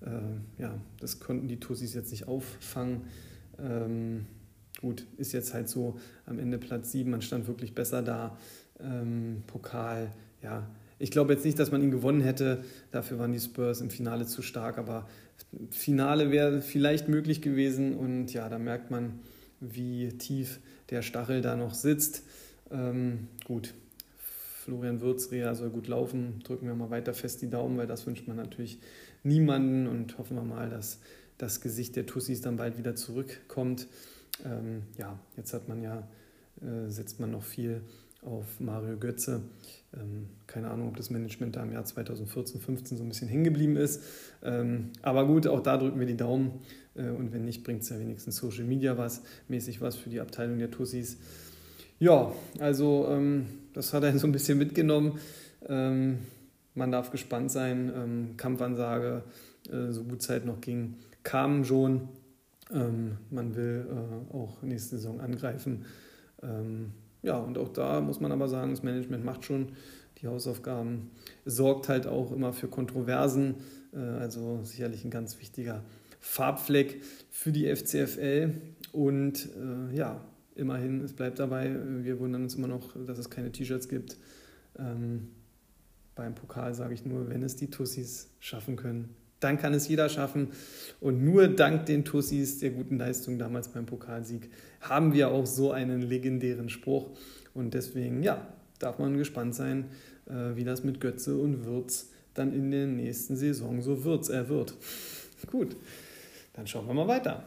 [0.00, 3.02] äh, ja, das konnten die Tussis jetzt nicht auffangen.
[3.58, 4.26] Ähm,
[4.80, 8.36] gut, ist jetzt halt so am Ende Platz 7, man stand wirklich besser da.
[8.80, 10.12] Ähm, Pokal,
[10.42, 12.64] ja, ich glaube jetzt nicht, dass man ihn gewonnen hätte.
[12.90, 15.08] Dafür waren die Spurs im Finale zu stark, aber
[15.70, 19.20] Finale wäre vielleicht möglich gewesen und ja, da merkt man,
[19.60, 20.60] wie tief
[20.90, 22.24] der Stachel da noch sitzt.
[22.70, 23.74] Ähm, gut,
[24.68, 26.40] Florian Würz, Rea soll gut laufen.
[26.44, 28.78] Drücken wir mal weiter fest die Daumen, weil das wünscht man natürlich
[29.22, 31.00] niemanden und hoffen wir mal, dass
[31.38, 33.88] das Gesicht der Tussis dann bald wieder zurückkommt
[34.44, 36.06] ähm, ja, jetzt hat man ja,
[36.60, 37.82] äh, setzt man noch viel
[38.22, 39.42] auf Mario Götze.
[39.94, 43.44] Ähm, keine Ahnung, ob das Management da im Jahr 2014, 15 so ein bisschen hängen
[43.44, 44.02] geblieben ist.
[44.42, 46.60] Ähm, aber gut, auch da drücken wir die Daumen.
[46.94, 50.20] Äh, und wenn nicht, bringt es ja wenigstens Social Media was, mäßig was für die
[50.20, 51.18] Abteilung der Tussis.
[52.00, 53.46] Ja, also ähm,
[53.78, 55.18] das hat er so ein bisschen mitgenommen.
[55.66, 56.18] Ähm,
[56.74, 57.90] man darf gespannt sein.
[57.94, 59.22] Ähm, Kampfansage,
[59.70, 62.08] äh, so gut Zeit noch ging, kam schon.
[62.72, 65.86] Ähm, man will äh, auch nächste Saison angreifen.
[66.42, 69.72] Ähm, ja, und auch da muss man aber sagen, das Management macht schon
[70.20, 71.10] die Hausaufgaben,
[71.44, 73.54] sorgt halt auch immer für Kontroversen,
[73.94, 75.82] äh, also sicherlich ein ganz wichtiger
[76.20, 78.54] Farbfleck für die FCFL.
[78.92, 80.20] Und äh, ja,
[80.58, 84.16] immerhin, es bleibt dabei, wir wundern uns immer noch, dass es keine T-Shirts gibt.
[84.78, 85.28] Ähm,
[86.14, 90.08] beim Pokal sage ich nur, wenn es die Tussis schaffen können, dann kann es jeder
[90.08, 90.48] schaffen.
[91.00, 94.50] Und nur dank den Tussis, der guten Leistung damals beim Pokalsieg,
[94.80, 97.16] haben wir auch so einen legendären Spruch.
[97.54, 98.46] Und deswegen, ja,
[98.78, 99.86] darf man gespannt sein,
[100.26, 104.28] äh, wie das mit Götze und Würz dann in der nächsten Saison so wird.
[104.30, 104.74] Er wird.
[105.50, 105.76] Gut,
[106.54, 107.44] dann schauen wir mal weiter.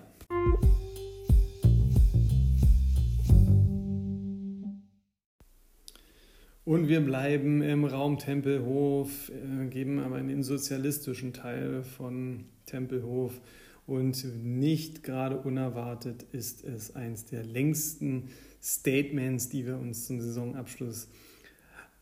[6.63, 13.41] Und wir bleiben im Raum Tempelhof, äh, geben aber in den sozialistischen Teil von Tempelhof.
[13.87, 18.29] Und nicht gerade unerwartet ist es eines der längsten
[18.61, 21.09] Statements, die wir uns zum Saisonabschluss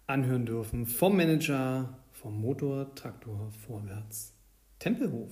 [0.08, 0.86] anhören dürfen.
[0.86, 4.34] Vom Manager vom Motor Traktor vorwärts.
[4.78, 5.32] Tempelhof.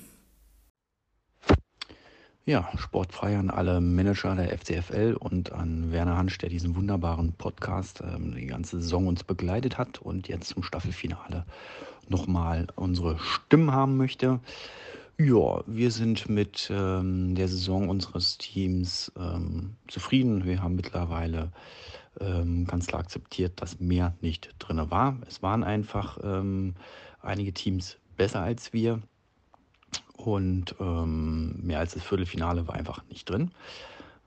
[2.48, 8.02] Ja, sportfrei an alle Manager der FCFL und an Werner Hansch, der diesen wunderbaren Podcast
[8.02, 11.45] ähm, die ganze Saison uns begleitet hat und jetzt zum Staffelfinale
[12.08, 14.39] nochmal unsere Stimmen haben möchte.
[15.18, 20.45] Ja, wir sind mit ähm, der Saison unseres Teams ähm, zufrieden.
[20.45, 21.52] Wir haben mittlerweile
[22.22, 25.18] ähm, ganz klar akzeptiert, dass mehr nicht drin war.
[25.28, 26.76] Es waren einfach ähm,
[27.20, 29.02] einige Teams besser als wir.
[30.18, 33.51] Und ähm, mehr als das Viertelfinale war einfach nicht drin.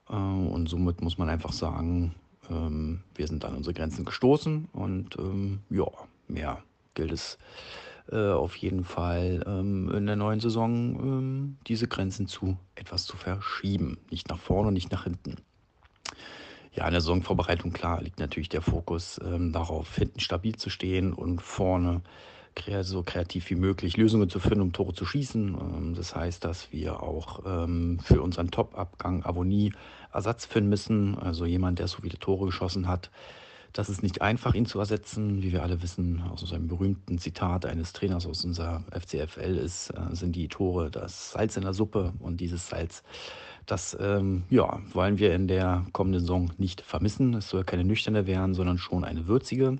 [0.08, 2.14] Äh, und somit muss man einfach sagen,
[2.48, 4.68] ähm, wir sind an unsere Grenzen gestoßen.
[4.72, 5.86] Und ähm, ja,
[6.28, 6.62] mehr
[6.94, 7.38] gilt es
[8.10, 13.16] äh, auf jeden Fall ähm, in der neuen Saison ähm, diese Grenzen zu etwas zu
[13.16, 13.98] verschieben.
[14.10, 15.36] Nicht nach vorne, nicht nach hinten.
[16.72, 21.12] Ja, in der Saisonvorbereitung, klar, liegt natürlich der Fokus ähm, darauf, hinten stabil zu stehen
[21.12, 22.02] und vorne
[22.82, 25.56] so kreativ wie möglich Lösungen zu finden, um Tore zu schießen.
[25.60, 29.72] Ähm, das heißt, dass wir auch ähm, für unseren Top-Abgang Avonie
[30.12, 31.18] Ersatz finden müssen.
[31.18, 33.10] Also jemand, der so viele Tore geschossen hat.
[33.72, 35.42] Das ist nicht einfach, ihn zu ersetzen.
[35.42, 40.14] Wie wir alle wissen, aus einem berühmten Zitat eines Trainers aus unserer FCFL ist, äh,
[40.14, 42.12] sind die Tore das Salz in der Suppe.
[42.18, 43.04] Und dieses Salz,
[43.66, 47.34] das ähm, ja, wollen wir in der kommenden Saison nicht vermissen.
[47.34, 49.78] Es soll keine nüchterne werden, sondern schon eine würzige.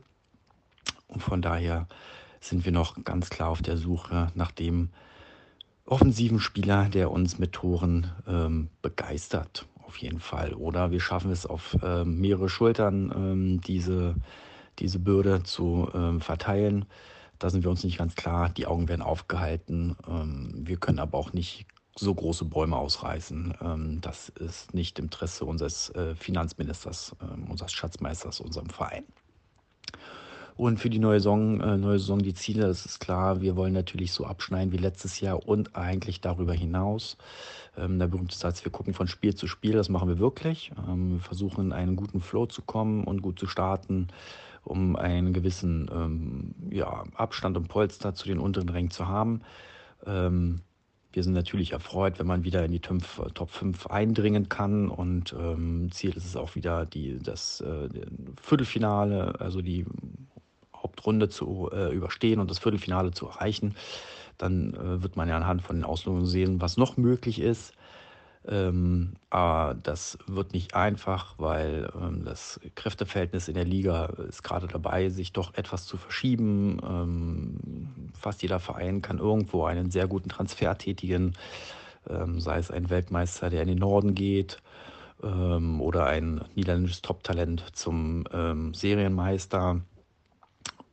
[1.09, 1.89] Und von daher
[2.41, 4.91] sind wir noch ganz klar auf der Suche nach dem
[5.85, 10.55] offensiven Spieler, der uns mit Toren ähm, begeistert, auf jeden Fall.
[10.55, 14.15] Oder wir schaffen es auf ähm, mehrere Schultern, ähm, diese,
[14.79, 16.87] diese Bürde zu ähm, verteilen.
[17.39, 18.51] Da sind wir uns nicht ganz klar.
[18.51, 19.97] Die Augen werden aufgehalten.
[20.09, 21.67] Ähm, wir können aber auch nicht
[21.97, 23.55] so große Bäume ausreißen.
[23.61, 27.17] Ähm, das ist nicht im Interesse unseres äh, Finanzministers,
[27.49, 29.05] unseres Schatzmeisters, unserem Verein.
[30.61, 33.73] Und für die neue Saison, äh, neue Saison die Ziele, das ist klar, wir wollen
[33.73, 37.17] natürlich so abschneiden wie letztes Jahr und eigentlich darüber hinaus.
[37.79, 40.71] Ähm, der berühmte Satz, wir gucken von Spiel zu Spiel, das machen wir wirklich.
[40.87, 44.09] Ähm, wir versuchen in einen guten Flow zu kommen und gut zu starten,
[44.63, 49.41] um einen gewissen ähm, ja, Abstand und Polster zu den unteren Rängen zu haben.
[50.05, 50.61] Ähm,
[51.15, 54.91] wir sind natürlich erfreut, wenn man wieder in die Top 5 eindringen kann.
[54.91, 57.89] Und ähm, Ziel ist es auch wieder die, das äh,
[58.41, 59.87] Viertelfinale, also die
[61.01, 63.75] Hauptrunde zu äh, überstehen und das Viertelfinale zu erreichen,
[64.39, 67.73] dann äh, wird man ja anhand von den Auslosungen sehen, was noch möglich ist.
[68.47, 74.67] Ähm, aber das wird nicht einfach, weil ähm, das Kräfteverhältnis in der Liga ist gerade
[74.67, 76.79] dabei, sich doch etwas zu verschieben.
[76.83, 81.35] Ähm, fast jeder Verein kann irgendwo einen sehr guten Transfer tätigen,
[82.09, 84.63] ähm, sei es ein Weltmeister, der in den Norden geht
[85.23, 89.83] ähm, oder ein niederländisches Top-Talent zum ähm, Serienmeister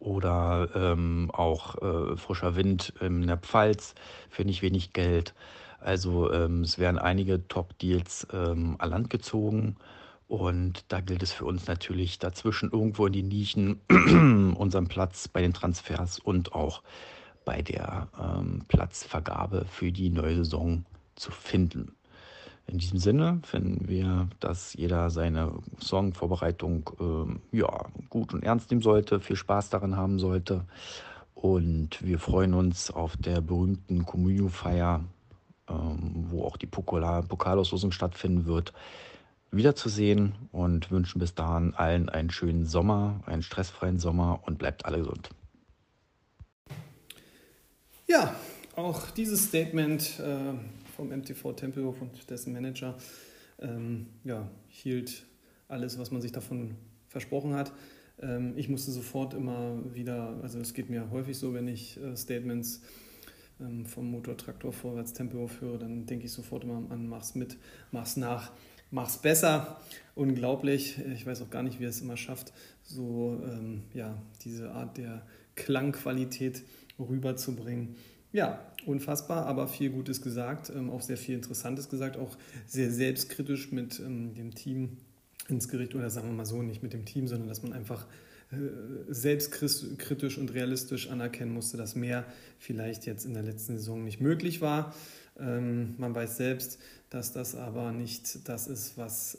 [0.07, 3.93] oder ähm, auch äh, frischer Wind in der Pfalz
[4.29, 5.33] für nicht wenig Geld.
[5.79, 9.75] Also ähm, es werden einige Top-Deals ähm, an Land gezogen
[10.27, 13.81] und da gilt es für uns natürlich dazwischen irgendwo in die Nischen
[14.57, 16.83] unseren Platz bei den Transfers und auch
[17.45, 20.85] bei der ähm, Platzvergabe für die neue Saison
[21.15, 21.96] zu finden.
[22.67, 28.81] In diesem Sinne finden wir, dass jeder seine Songvorbereitung äh, ja, gut und ernst nehmen
[28.81, 30.65] sollte, viel Spaß daran haben sollte.
[31.33, 35.01] Und wir freuen uns auf der berühmten Communio-Feier,
[35.69, 38.73] ähm, wo auch die Pokal Pokalauslosung stattfinden wird,
[39.49, 44.99] wiederzusehen und wünschen bis dahin allen einen schönen Sommer, einen stressfreien Sommer und bleibt alle
[44.99, 45.29] gesund.
[48.07, 48.35] Ja,
[48.75, 50.53] auch dieses Statement äh,
[50.97, 52.97] vom MTV Tempelhof und dessen Manager
[53.59, 55.25] ähm, ja, hielt
[55.67, 56.75] alles, was man sich davon
[57.07, 57.71] versprochen hat.
[58.19, 62.17] Ähm, ich musste sofort immer wieder, also es geht mir häufig so, wenn ich äh,
[62.17, 62.81] Statements
[63.59, 67.57] ähm, vom Motortraktor vorwärts Tempelhof höre, dann denke ich sofort immer an, mach's mit,
[67.91, 68.51] mach's nach,
[68.89, 69.79] mach's besser.
[70.15, 70.97] Unglaublich.
[71.13, 74.97] Ich weiß auch gar nicht, wie er es immer schafft, so ähm, ja, diese Art
[74.97, 75.25] der
[75.55, 76.63] Klangqualität
[76.99, 77.95] rüberzubringen.
[78.33, 83.71] Ja, unfassbar, aber viel Gutes gesagt, ähm, auch sehr viel Interessantes gesagt, auch sehr selbstkritisch
[83.71, 84.97] mit ähm, dem Team
[85.49, 88.05] ins Gericht oder sagen wir mal so, nicht mit dem Team, sondern dass man einfach
[88.51, 88.55] äh,
[89.09, 92.25] selbstkritisch und realistisch anerkennen musste, dass mehr
[92.59, 94.93] vielleicht jetzt in der letzten Saison nicht möglich war.
[95.39, 96.79] Ähm, man weiß selbst,
[97.09, 99.37] dass das aber nicht das ist, was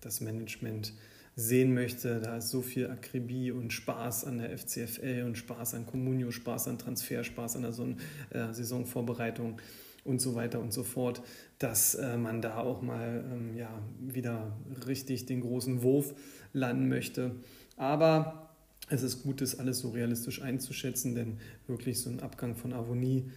[0.00, 0.92] das Management
[1.38, 2.20] sehen möchte.
[2.20, 6.66] Da ist so viel Akribie und Spaß an der FCFL und Spaß an Communio, Spaß
[6.66, 7.96] an Transfer, Spaß an der Son
[8.30, 9.60] äh, Saisonvorbereitung
[10.04, 11.22] und so weiter und so fort,
[11.60, 13.70] dass äh, man da auch mal ähm, ja,
[14.00, 14.56] wieder
[14.88, 16.12] richtig den großen Wurf
[16.52, 17.36] landen möchte.
[17.76, 18.50] Aber
[18.88, 23.30] es ist gut, das alles so realistisch einzuschätzen, denn wirklich so ein Abgang von Avonie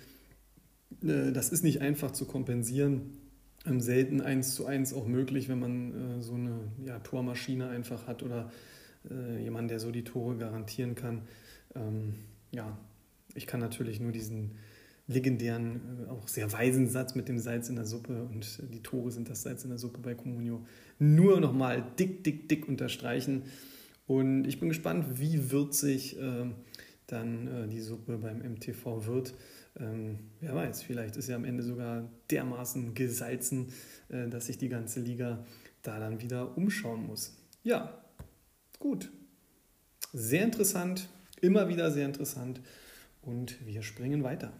[1.03, 3.17] Äh, das ist nicht einfach zu kompensieren.
[3.65, 8.23] Selten eins zu eins auch möglich, wenn man äh, so eine ja, Tormaschine einfach hat
[8.23, 8.51] oder
[9.09, 11.23] äh, jemand, der so die Tore garantieren kann.
[11.75, 12.15] Ähm,
[12.51, 12.77] ja,
[13.35, 14.51] ich kann natürlich nur diesen
[15.07, 19.29] legendären, auch sehr weisen Satz mit dem Salz in der Suppe und die Tore sind
[19.29, 20.65] das Salz in der Suppe bei Comunio
[20.99, 23.43] nur nochmal dick, dick, dick unterstreichen.
[24.07, 26.45] Und ich bin gespannt, wie würzig äh,
[27.07, 29.33] dann äh, die Suppe beim MTV wird.
[29.79, 33.71] Ähm, wer weiß, vielleicht ist ja am Ende sogar dermaßen gesalzen,
[34.09, 35.45] äh, dass sich die ganze Liga
[35.81, 37.37] da dann wieder umschauen muss.
[37.63, 38.03] Ja,
[38.79, 39.09] gut.
[40.13, 41.07] Sehr interessant,
[41.39, 42.59] immer wieder sehr interessant.
[43.21, 44.51] Und wir springen weiter.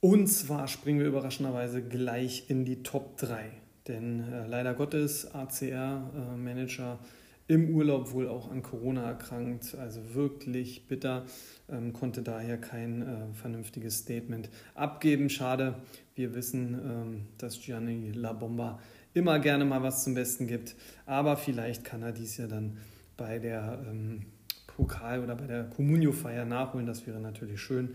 [0.00, 3.50] Und zwar springen wir überraschenderweise gleich in die Top 3.
[3.86, 7.19] Denn äh, leider Gottes, ACR-Manager äh,
[7.50, 11.24] im Urlaub wohl auch an Corona erkrankt, also wirklich bitter,
[11.68, 15.28] ähm, konnte daher kein äh, vernünftiges Statement abgeben.
[15.28, 15.74] Schade,
[16.14, 18.78] wir wissen, ähm, dass Gianni La Bomba
[19.14, 20.76] immer gerne mal was zum Besten gibt,
[21.06, 22.76] aber vielleicht kann er dies ja dann
[23.16, 24.26] bei der ähm,
[24.68, 27.90] Pokal- oder bei der Comunio-Feier nachholen, das wäre natürlich schön.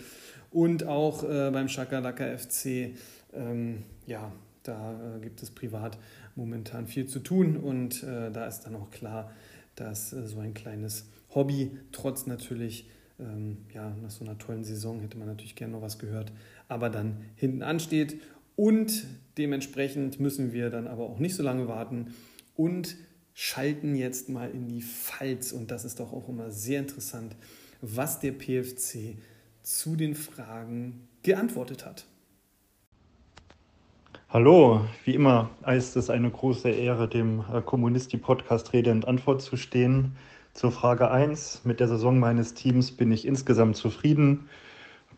[0.52, 2.94] Und auch äh, beim Shakalaka FC,
[3.34, 4.34] ähm, ja,
[4.64, 5.98] da äh, gibt es privat
[6.36, 9.32] momentan viel zu tun und äh, da ist dann auch klar,
[9.76, 15.00] dass äh, so ein kleines Hobby, trotz natürlich, ähm, ja, nach so einer tollen Saison
[15.00, 16.32] hätte man natürlich gerne noch was gehört,
[16.68, 18.22] aber dann hinten ansteht
[18.56, 19.06] und
[19.38, 22.14] dementsprechend müssen wir dann aber auch nicht so lange warten
[22.56, 22.96] und
[23.34, 27.36] schalten jetzt mal in die Pfalz und das ist doch auch immer sehr interessant,
[27.82, 29.18] was der PFC
[29.62, 32.06] zu den Fragen geantwortet hat.
[34.36, 39.56] Hallo, wie immer ist es eine große Ehre, dem äh, Kommunisti-Podcast Rede und Antwort zu
[39.56, 40.18] stehen.
[40.52, 41.62] Zur Frage 1.
[41.64, 44.50] Mit der Saison meines Teams bin ich insgesamt zufrieden.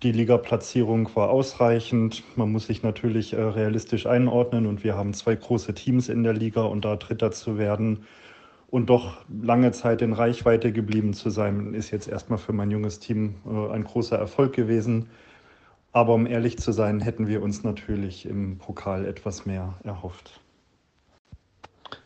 [0.03, 2.21] Die Liga-Platzierung war ausreichend.
[2.35, 6.33] Man muss sich natürlich äh, realistisch einordnen und wir haben zwei große Teams in der
[6.33, 8.05] Liga und da Dritter zu werden
[8.69, 12.99] und doch lange Zeit in Reichweite geblieben zu sein, ist jetzt erstmal für mein junges
[12.99, 15.09] Team äh, ein großer Erfolg gewesen.
[15.97, 20.41] Aber um ehrlich zu sein, hätten wir uns natürlich im Pokal etwas mehr erhofft.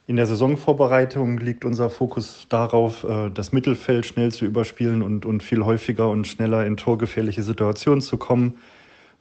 [0.08, 5.44] In der Saisonvorbereitung liegt unser Fokus darauf, äh, das Mittelfeld schnell zu überspielen und, und
[5.44, 8.60] viel häufiger und schneller in torgefährliche Situationen zu kommen.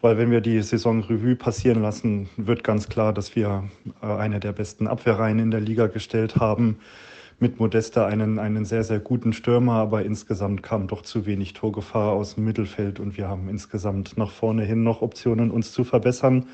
[0.03, 3.65] Weil wenn wir die Saison Revue passieren lassen, wird ganz klar, dass wir
[4.01, 6.79] äh, eine der besten Abwehrreihen in der Liga gestellt haben.
[7.43, 12.13] Mit Modesta einen, einen sehr, sehr guten Stürmer, aber insgesamt kam doch zu wenig Torgefahr
[12.13, 16.49] aus dem Mittelfeld und wir haben insgesamt nach vorne hin noch Optionen, uns zu verbessern.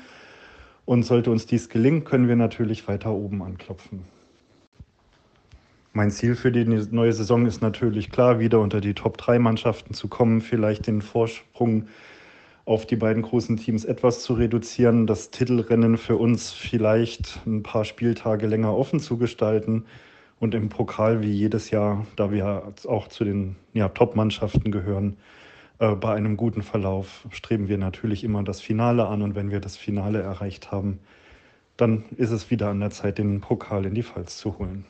[0.85, 4.05] Und sollte uns dies gelingen, können wir natürlich weiter oben anklopfen.
[5.91, 10.39] Mein Ziel für die neue Saison ist natürlich klar, wieder unter die Top-3-Mannschaften zu kommen,
[10.39, 11.87] vielleicht den Vorsprung
[12.63, 17.83] auf die beiden großen Teams etwas zu reduzieren, das Titelrennen für uns vielleicht ein paar
[17.83, 19.83] Spieltage länger offen zu gestalten
[20.39, 25.17] und im Pokal wie jedes Jahr, da wir auch zu den ja, Top-Mannschaften gehören,
[25.79, 29.59] äh, bei einem guten Verlauf streben wir natürlich immer das Finale an und wenn wir
[29.59, 30.99] das Finale erreicht haben,
[31.75, 34.85] dann ist es wieder an der Zeit, den Pokal in die Pfalz zu holen.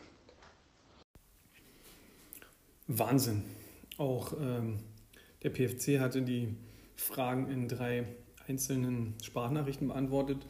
[2.87, 3.43] Wahnsinn.
[3.97, 4.79] Auch ähm,
[5.43, 6.55] der PFC hatte die
[6.95, 8.05] Fragen in drei
[8.47, 10.45] einzelnen Sprachnachrichten beantwortet,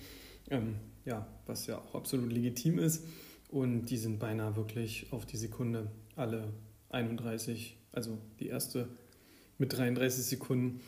[0.51, 0.75] ähm,
[1.05, 3.05] ja, was ja auch absolut legitim ist.
[3.49, 6.53] Und die sind beinahe wirklich auf die Sekunde alle
[6.89, 8.87] 31, also die erste
[9.57, 10.81] mit 33 Sekunden.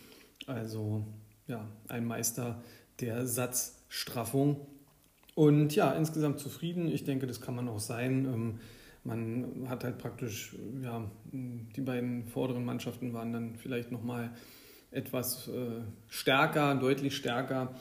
[0.47, 1.05] Also
[1.47, 2.62] ja, ein Meister
[2.99, 4.68] der Satzstraffung.
[5.36, 6.88] Und ja, insgesamt zufrieden.
[6.89, 8.26] Ich denke, das kann man auch sein.
[8.26, 8.60] Ähm,
[9.03, 14.32] man hat halt praktisch, ja, die beiden vorderen Mannschaften waren dann vielleicht nochmal
[14.91, 17.74] etwas äh, stärker, deutlich stärker,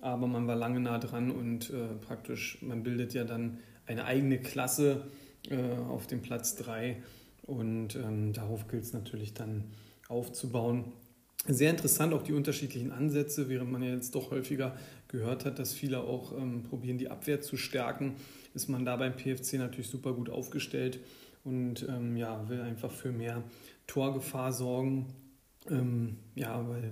[0.00, 3.58] aber man war lange nah dran und äh, praktisch, man bildet ja dann
[3.90, 5.08] eine eigene Klasse
[5.48, 5.56] äh,
[5.88, 6.96] auf dem Platz 3
[7.42, 9.64] und ähm, darauf gilt es natürlich dann
[10.08, 10.92] aufzubauen.
[11.46, 14.76] Sehr interessant auch die unterschiedlichen Ansätze, während man ja jetzt doch häufiger
[15.08, 18.16] gehört hat, dass viele auch ähm, probieren, die Abwehr zu stärken
[18.54, 21.00] ist man da beim PFC natürlich super gut aufgestellt
[21.44, 23.42] und ähm, ja, will einfach für mehr
[23.86, 25.06] Torgefahr sorgen.
[25.70, 26.90] Ähm, ja, weil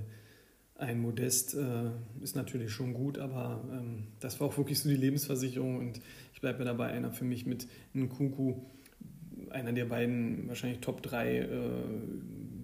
[0.77, 1.91] ein Modest äh,
[2.21, 6.01] ist natürlich schon gut, aber ähm, das war auch wirklich so die Lebensversicherung und
[6.39, 8.62] ich bleibe dabei, einer für mich mit Nkunku,
[9.51, 11.47] einer der beiden wahrscheinlich Top 3 äh,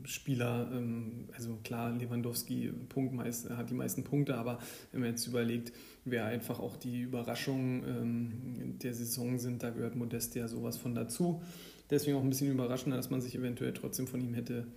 [0.05, 4.61] Spieler, ähm, also klar, Lewandowski Punktmeist, hat die meisten Punkte, aber
[4.93, 5.73] wenn man jetzt überlegt,
[6.05, 10.95] wer einfach auch die Überraschungen ähm, der Saison sind, da gehört Modest ja sowas von
[10.95, 11.43] dazu.
[11.91, 14.69] Deswegen auch ein bisschen überraschender, dass man sich eventuell trotzdem von ihm hätte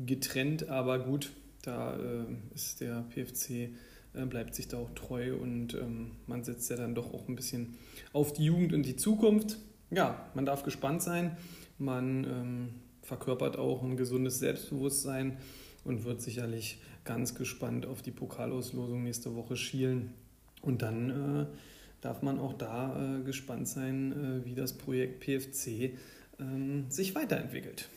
[0.00, 0.68] getrennt.
[0.68, 1.30] Aber gut,
[1.62, 3.70] da äh, ist der PFC,
[4.14, 7.36] äh, bleibt sich da auch treu und ähm, man setzt ja dann doch auch ein
[7.36, 7.76] bisschen
[8.12, 9.58] auf die Jugend und die Zukunft.
[9.90, 11.36] Ja, man darf gespannt sein.
[11.78, 12.68] Man ähm,
[13.02, 15.38] verkörpert auch ein gesundes Selbstbewusstsein
[15.84, 20.12] und wird sicherlich ganz gespannt auf die Pokalauslosung nächste Woche schielen.
[20.62, 21.46] Und dann äh,
[22.00, 25.96] darf man auch da äh, gespannt sein, äh, wie das Projekt PFC
[26.38, 27.88] ähm, sich weiterentwickelt.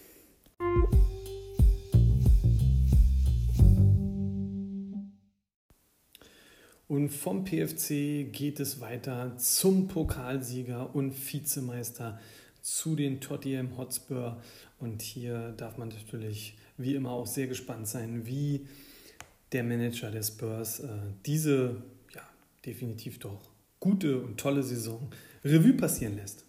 [6.93, 12.19] Und vom PFC geht es weiter zum Pokalsieger und Vizemeister
[12.61, 14.39] zu den Tottenham Hotspur.
[14.79, 18.67] Und hier darf man natürlich wie immer auch sehr gespannt sein, wie
[19.53, 20.87] der Manager der Spurs äh,
[21.25, 21.81] diese
[22.13, 22.21] ja,
[22.63, 23.41] definitiv doch
[23.79, 25.09] gute und tolle Saison
[25.43, 26.45] Revue passieren lässt.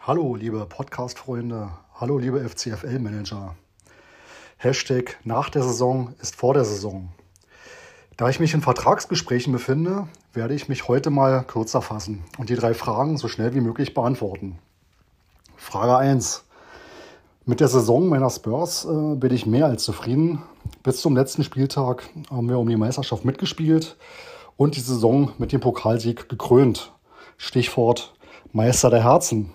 [0.00, 1.70] Hallo, liebe Podcast-Freunde.
[1.94, 3.56] Hallo, liebe FCFL-Manager.
[4.56, 7.12] Hashtag nach der Saison ist vor der Saison.
[8.20, 12.54] Da ich mich in Vertragsgesprächen befinde, werde ich mich heute mal kürzer fassen und die
[12.54, 14.58] drei Fragen so schnell wie möglich beantworten.
[15.56, 16.44] Frage 1.
[17.46, 20.42] Mit der Saison meiner Spurs äh, bin ich mehr als zufrieden.
[20.82, 23.96] Bis zum letzten Spieltag haben wir um die Meisterschaft mitgespielt
[24.58, 26.92] und die Saison mit dem Pokalsieg gekrönt.
[27.38, 28.12] Stichwort
[28.52, 29.50] Meister der Herzen.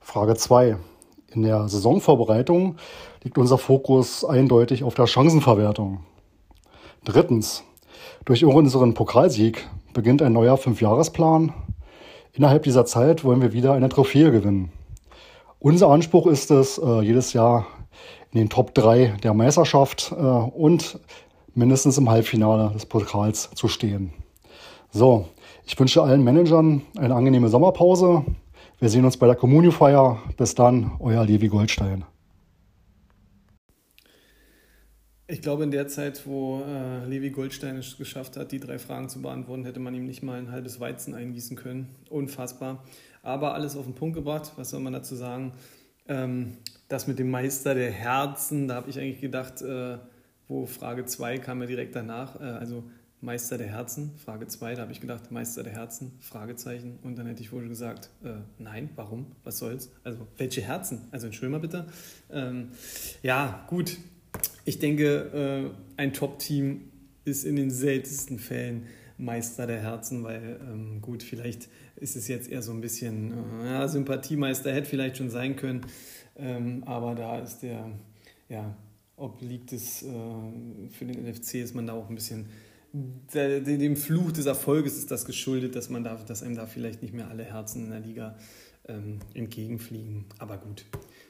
[0.00, 0.76] Frage 2.
[1.32, 2.76] In der Saisonvorbereitung
[3.24, 6.04] liegt unser Fokus eindeutig auf der Chancenverwertung.
[7.02, 7.64] Drittens.
[8.28, 11.54] Durch unseren Pokalsieg beginnt ein neuer Fünfjahresplan.
[12.34, 14.70] Innerhalb dieser Zeit wollen wir wieder eine Trophäe gewinnen.
[15.60, 17.66] Unser Anspruch ist es, äh, jedes Jahr
[18.30, 21.00] in den Top 3 der Meisterschaft äh, und
[21.54, 24.12] mindestens im Halbfinale des Pokals zu stehen.
[24.90, 25.24] So,
[25.64, 28.26] ich wünsche allen Managern eine angenehme Sommerpause.
[28.78, 30.18] Wir sehen uns bei der Communio-Feier.
[30.36, 32.04] Bis dann, euer Levi Goldstein.
[35.30, 39.10] Ich glaube, in der Zeit, wo äh, Levi Goldstein es geschafft hat, die drei Fragen
[39.10, 41.94] zu beantworten, hätte man ihm nicht mal ein halbes Weizen eingießen können.
[42.08, 42.82] Unfassbar.
[43.22, 44.52] Aber alles auf den Punkt gebracht.
[44.56, 45.52] Was soll man dazu sagen?
[46.08, 46.56] Ähm,
[46.88, 49.98] das mit dem Meister der Herzen, da habe ich eigentlich gedacht, äh,
[50.48, 52.40] wo Frage 2 kam ja direkt danach.
[52.40, 52.84] Äh, also
[53.20, 57.00] Meister der Herzen, Frage 2, da habe ich gedacht, Meister der Herzen, Fragezeichen.
[57.02, 59.92] Und dann hätte ich wohl gesagt, äh, nein, warum, was soll's?
[60.04, 61.02] Also, welche Herzen?
[61.10, 61.86] Also, entschuldigen mal bitte.
[62.30, 62.70] Ähm,
[63.22, 63.98] ja, gut,
[64.64, 66.90] ich denke, äh, ein Top-Team
[67.24, 68.86] ist in den seltensten Fällen
[69.18, 73.32] Meister der Herzen, weil ähm, gut, vielleicht ist es jetzt eher so ein bisschen
[73.62, 75.86] äh, ja, Sympathiemeister, hätte vielleicht schon sein können,
[76.36, 77.90] ähm, aber da ist der,
[78.48, 78.76] ja,
[79.16, 80.06] obliegt es äh,
[80.90, 82.46] für den NFC, ist man da auch ein bisschen,
[83.32, 87.12] dem Fluch des Erfolges ist das geschuldet, dass, man da, dass einem da vielleicht nicht
[87.12, 88.36] mehr alle Herzen in der Liga
[88.86, 90.24] ähm, entgegenfliegen.
[90.38, 90.86] Aber gut,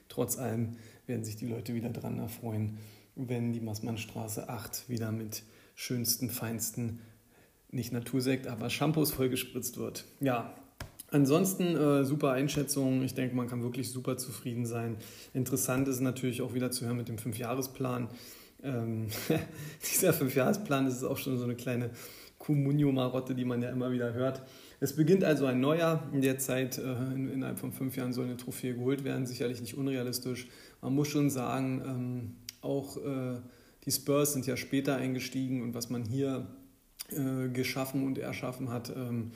[0.08, 2.78] trotz allem werden sich die Leute wieder dran erfreuen
[3.18, 5.42] wenn die Massmannstraße 8 wieder mit
[5.74, 7.00] schönsten, feinsten,
[7.70, 10.04] nicht Natursekt, aber Shampoos vollgespritzt wird.
[10.20, 10.54] Ja,
[11.10, 13.02] ansonsten äh, super Einschätzung.
[13.02, 14.96] Ich denke, man kann wirklich super zufrieden sein.
[15.34, 18.08] Interessant ist natürlich auch wieder zu hören mit dem Fünfjahresplan.
[18.62, 19.08] Ähm,
[19.92, 21.90] dieser Fünfjahresplan ist auch schon so eine kleine
[22.38, 24.42] Comunio-Marotte, die man ja immer wieder hört.
[24.80, 26.04] Es beginnt also ein neuer.
[26.12, 26.82] In der Zeit, äh,
[27.14, 29.26] innerhalb von fünf Jahren soll eine Trophäe geholt werden.
[29.26, 30.48] Sicherlich nicht unrealistisch.
[30.80, 33.40] Man muss schon sagen, ähm, auch äh,
[33.84, 36.46] die Spurs sind ja später eingestiegen und was man hier
[37.10, 39.32] äh, geschaffen und erschaffen hat, ähm,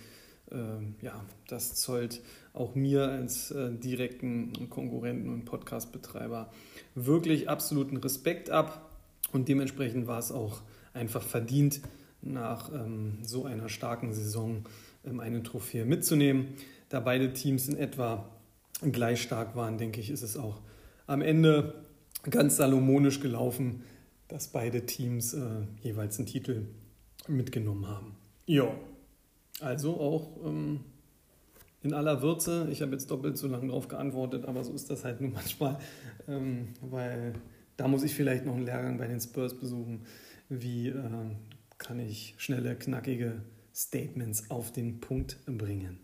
[0.51, 2.21] äh, ja, das zollt
[2.53, 6.51] auch mir als äh, direkten Konkurrenten und Podcastbetreiber
[6.95, 8.91] wirklich absoluten Respekt ab
[9.33, 10.61] und dementsprechend war es auch
[10.93, 11.81] einfach verdient,
[12.21, 14.65] nach ähm, so einer starken Saison
[15.05, 16.49] ähm, eine Trophäe mitzunehmen.
[16.89, 18.29] Da beide Teams in etwa
[18.81, 20.61] gleich stark waren, denke ich, ist es auch
[21.07, 21.82] am Ende
[22.31, 23.83] ganz salomonisch gelaufen,
[24.29, 25.41] dass beide Teams äh,
[25.83, 26.67] jeweils einen Titel
[27.29, 28.17] mitgenommen haben.
[28.47, 28.75] Ja,
[29.61, 30.81] also auch ähm,
[31.83, 32.69] in aller Würze.
[32.71, 35.79] Ich habe jetzt doppelt so lange darauf geantwortet, aber so ist das halt nun manchmal,
[36.29, 37.35] ähm, weil
[37.77, 40.07] da muss ich vielleicht noch einen Lehrgang bei den Spurs besuchen.
[40.49, 40.95] Wie äh,
[41.79, 43.43] kann ich schnelle, knackige
[43.75, 45.99] Statements auf den Punkt bringen?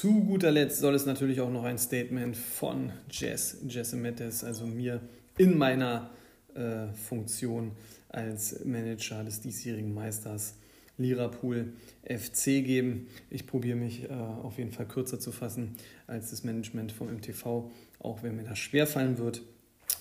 [0.00, 4.64] Zu guter Letzt soll es natürlich auch noch ein Statement von Jess, Jesse Mettes, also
[4.64, 5.02] mir
[5.36, 6.08] in meiner
[6.54, 7.72] äh, Funktion
[8.08, 10.54] als Manager des diesjährigen Meisters
[10.96, 13.08] Lirapool FC geben.
[13.28, 15.76] Ich probiere mich äh, auf jeden Fall kürzer zu fassen
[16.06, 19.42] als das Management vom MTV, auch wenn mir das schwerfallen wird.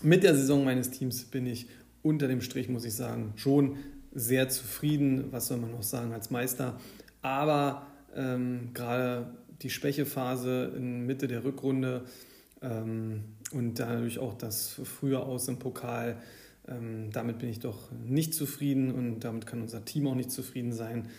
[0.02, 1.68] Mit der Saison meines Teams bin ich
[2.04, 3.76] unter dem Strich, muss ich sagen, schon
[4.14, 6.80] sehr zufrieden, was soll man noch sagen, als Meister.
[7.22, 7.86] Aber
[8.16, 12.06] ähm, gerade die Schwächephase in Mitte der Rückrunde
[12.62, 16.18] ähm, und dadurch auch das frühe Aus im Pokal,
[16.68, 20.74] ähm, damit bin ich doch nicht zufrieden und damit kann unser Team auch nicht zufrieden
[20.74, 21.10] sein.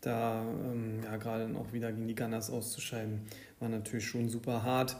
[0.00, 3.22] Da ähm, ja, gerade auch wieder gegen die Gunners auszuscheiden,
[3.58, 4.96] war natürlich schon super hart.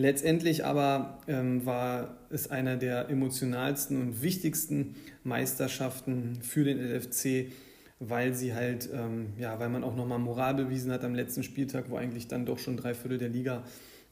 [0.00, 7.52] Letztendlich aber ähm, war es einer der emotionalsten und wichtigsten Meisterschaften für den LFC,
[8.00, 11.90] weil sie halt, ähm, ja, weil man auch nochmal Moral bewiesen hat am letzten Spieltag,
[11.90, 13.64] wo eigentlich dann doch schon drei Viertel der Liga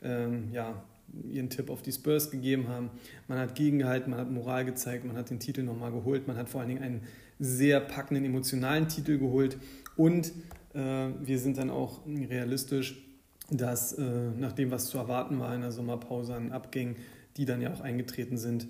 [0.03, 0.83] ähm, ja,
[1.29, 2.91] ihren Tipp auf die Spurs gegeben haben.
[3.29, 6.49] Man hat gegengehalten, man hat Moral gezeigt, man hat den Titel nochmal geholt, man hat
[6.49, 7.03] vor allen Dingen einen
[7.39, 9.59] sehr packenden emotionalen Titel geholt
[9.97, 10.33] und
[10.75, 13.03] äh, wir sind dann auch realistisch
[13.51, 16.97] dass äh, nach dem, was zu erwarten war in der Sommerpause an Abgängen,
[17.37, 18.67] die dann ja auch eingetreten sind,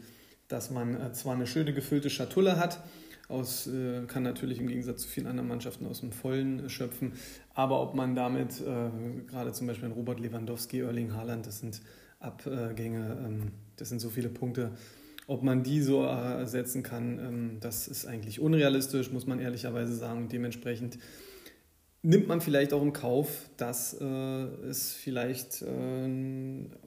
[0.49, 2.81] dass man äh, zwar eine schöne gefüllte Schatulle hat,
[3.29, 7.13] aus, äh, kann natürlich im Gegensatz zu vielen anderen Mannschaften aus dem Vollen schöpfen,
[7.55, 8.91] aber ob man damit äh,
[9.27, 11.81] gerade zum Beispiel Robert Lewandowski, Erling Haaland, das sind
[12.21, 14.73] Abgänge, ähm, das sind so viele Punkte,
[15.27, 20.23] ob man die so ersetzen kann, ähm, das ist eigentlich unrealistisch, muss man ehrlicherweise sagen.
[20.23, 20.99] Und dementsprechend
[22.03, 25.67] nimmt man vielleicht auch im Kauf, dass äh, es vielleicht äh,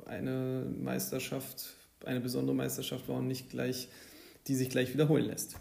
[0.06, 1.76] eine Meisterschaft,
[2.06, 3.90] eine besondere Meisterschaft war und nicht gleich,
[4.48, 5.58] die sich gleich wiederholen lässt.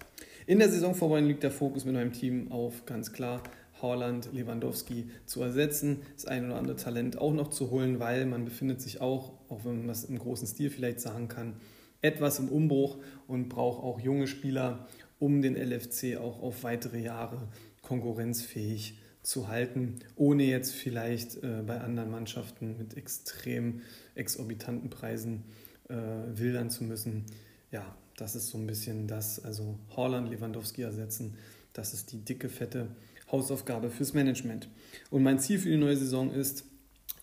[0.49, 3.43] In der Saisonvorbereitung liegt der Fokus mit meinem Team auf ganz klar
[3.83, 8.47] Haaland, Lewandowski zu ersetzen, das ein oder andere Talent auch noch zu holen, weil man
[8.47, 11.57] befindet sich auch, auch wenn man das im großen Stil vielleicht sagen kann,
[12.01, 12.97] etwas im Umbruch
[13.27, 14.89] und braucht auch junge Spieler,
[15.19, 17.49] um den LFC auch auf weitere Jahre
[17.83, 23.83] konkurrenzfähig zu zu halten, ohne jetzt vielleicht äh, bei anderen Mannschaften mit extrem
[24.15, 25.45] exorbitanten Preisen
[25.91, 25.95] äh,
[26.33, 27.27] wildern zu müssen.
[27.71, 31.35] Ja, das ist so ein bisschen das, also Holland, Lewandowski ersetzen,
[31.73, 32.89] das ist die dicke, fette
[33.31, 34.69] Hausaufgabe fürs Management.
[35.11, 36.65] Und mein Ziel für die neue Saison ist,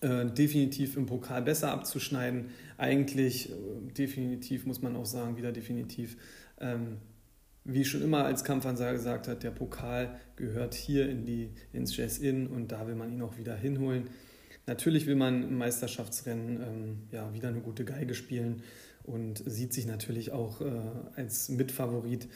[0.00, 2.50] äh, definitiv im Pokal besser abzuschneiden.
[2.78, 3.54] Eigentlich, äh,
[3.96, 6.16] definitiv muss man auch sagen, wieder definitiv
[6.60, 6.98] ähm,
[7.66, 12.46] wie schon immer als Kampfansager gesagt hat, der Pokal gehört hier in die, ins Jazz-In
[12.46, 14.08] und da will man ihn auch wieder hinholen.
[14.66, 18.62] Natürlich will man im Meisterschaftsrennen ähm, ja, wieder eine gute Geige spielen
[19.06, 20.70] und sieht sich natürlich auch äh,
[21.14, 22.28] als Mitfavorit.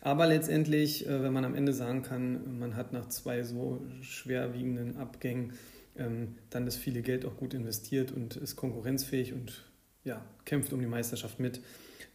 [0.00, 4.96] Aber letztendlich, äh, wenn man am Ende sagen kann, man hat nach zwei so schwerwiegenden
[4.96, 5.52] Abgängen
[5.96, 9.64] ähm, dann das viele Geld auch gut investiert und ist konkurrenzfähig und
[10.04, 11.60] ja, kämpft um die Meisterschaft mit,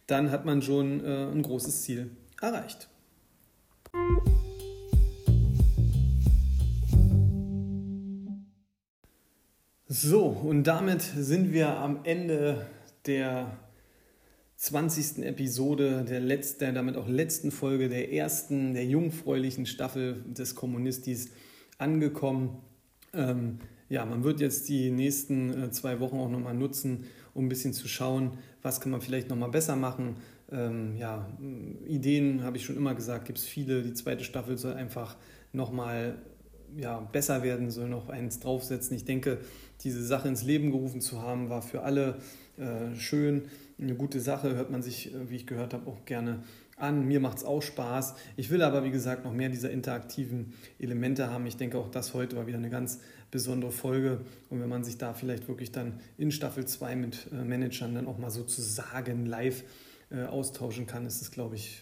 [0.06, 2.88] dann hat man schon äh, ein großes Ziel erreicht.
[9.86, 12.66] So, und damit sind wir am Ende
[13.04, 13.58] der
[14.62, 15.24] 20.
[15.24, 21.30] Episode, der, letzten, damit auch letzten Folge der ersten, der jungfräulichen Staffel des Kommunistis
[21.78, 22.58] angekommen.
[23.12, 23.58] Ähm,
[23.88, 27.72] ja, man wird jetzt die nächsten äh, zwei Wochen auch nochmal nutzen, um ein bisschen
[27.72, 30.14] zu schauen, was kann man vielleicht nochmal besser machen,
[30.52, 31.28] ähm, ja,
[31.88, 33.82] Ideen habe ich schon immer gesagt, gibt es viele.
[33.82, 35.16] Die zweite Staffel soll einfach
[35.52, 36.18] nochmal
[36.76, 38.94] ja, besser werden, soll noch eins draufsetzen.
[38.94, 39.38] Ich denke,
[39.82, 42.18] diese Sache ins Leben gerufen zu haben, war für alle
[42.58, 43.42] äh, schön.
[43.80, 46.42] Eine gute Sache, hört man sich, äh, wie ich gehört habe, auch gerne
[46.76, 47.06] an.
[47.06, 48.14] Mir macht es auch Spaß.
[48.36, 51.46] Ich will aber, wie gesagt, noch mehr dieser interaktiven Elemente haben.
[51.46, 53.00] Ich denke, auch das heute war wieder eine ganz
[53.30, 54.20] besondere Folge.
[54.50, 58.06] Und wenn man sich da vielleicht wirklich dann in Staffel 2 mit äh, Managern dann
[58.06, 59.64] auch mal sozusagen live
[60.28, 61.80] austauschen kann, ist es, glaube ich,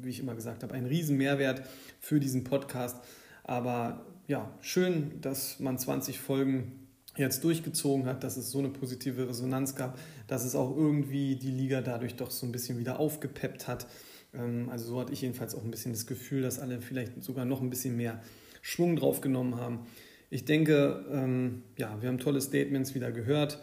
[0.00, 1.60] wie ich immer gesagt habe, ein Riesenmehrwert
[2.00, 2.96] für diesen Podcast.
[3.44, 6.85] Aber ja, schön, dass man 20 Folgen
[7.16, 11.50] jetzt durchgezogen hat, dass es so eine positive Resonanz gab, dass es auch irgendwie die
[11.50, 13.86] Liga dadurch doch so ein bisschen wieder aufgepeppt hat.
[14.34, 17.44] Ähm, also so hatte ich jedenfalls auch ein bisschen das Gefühl, dass alle vielleicht sogar
[17.44, 18.20] noch ein bisschen mehr
[18.62, 19.80] Schwung drauf genommen haben.
[20.28, 23.60] Ich denke, ähm, ja, wir haben tolle Statements wieder gehört.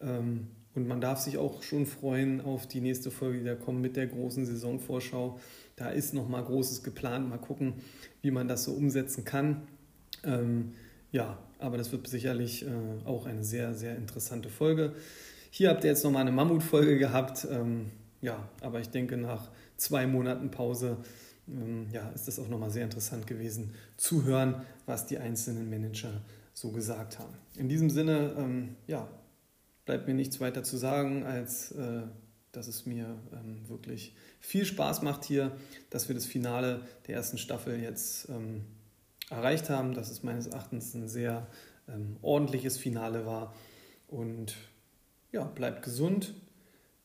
[0.00, 3.82] Ähm, und man darf sich auch schon freuen auf die nächste Folge, die da kommt
[3.82, 5.38] mit der großen Saisonvorschau.
[5.76, 7.28] Da ist noch mal Großes geplant.
[7.28, 7.74] Mal gucken,
[8.22, 9.62] wie man das so umsetzen kann.
[11.10, 12.68] Ja, aber das wird sicherlich äh,
[13.04, 14.94] auch eine sehr, sehr interessante Folge.
[15.50, 17.46] Hier habt ihr jetzt noch mal eine Mammutfolge gehabt.
[17.50, 17.90] Ähm,
[18.20, 20.98] ja, aber ich denke, nach zwei Monaten Pause
[21.48, 25.68] ähm, ja, ist das auch noch mal sehr interessant gewesen, zu hören, was die einzelnen
[25.68, 26.22] Manager
[26.54, 27.34] so gesagt haben.
[27.56, 29.08] In diesem Sinne, ähm, ja,
[29.84, 32.02] bleibt mir nichts weiter zu sagen, als äh,
[32.52, 35.52] dass es mir ähm, wirklich viel Spaß macht hier,
[35.90, 38.66] dass wir das Finale der ersten Staffel jetzt ähm,
[39.32, 41.46] erreicht haben, dass es meines Erachtens ein sehr
[41.88, 43.54] ähm, ordentliches Finale war.
[44.08, 44.54] Und
[45.32, 46.34] ja, bleibt gesund,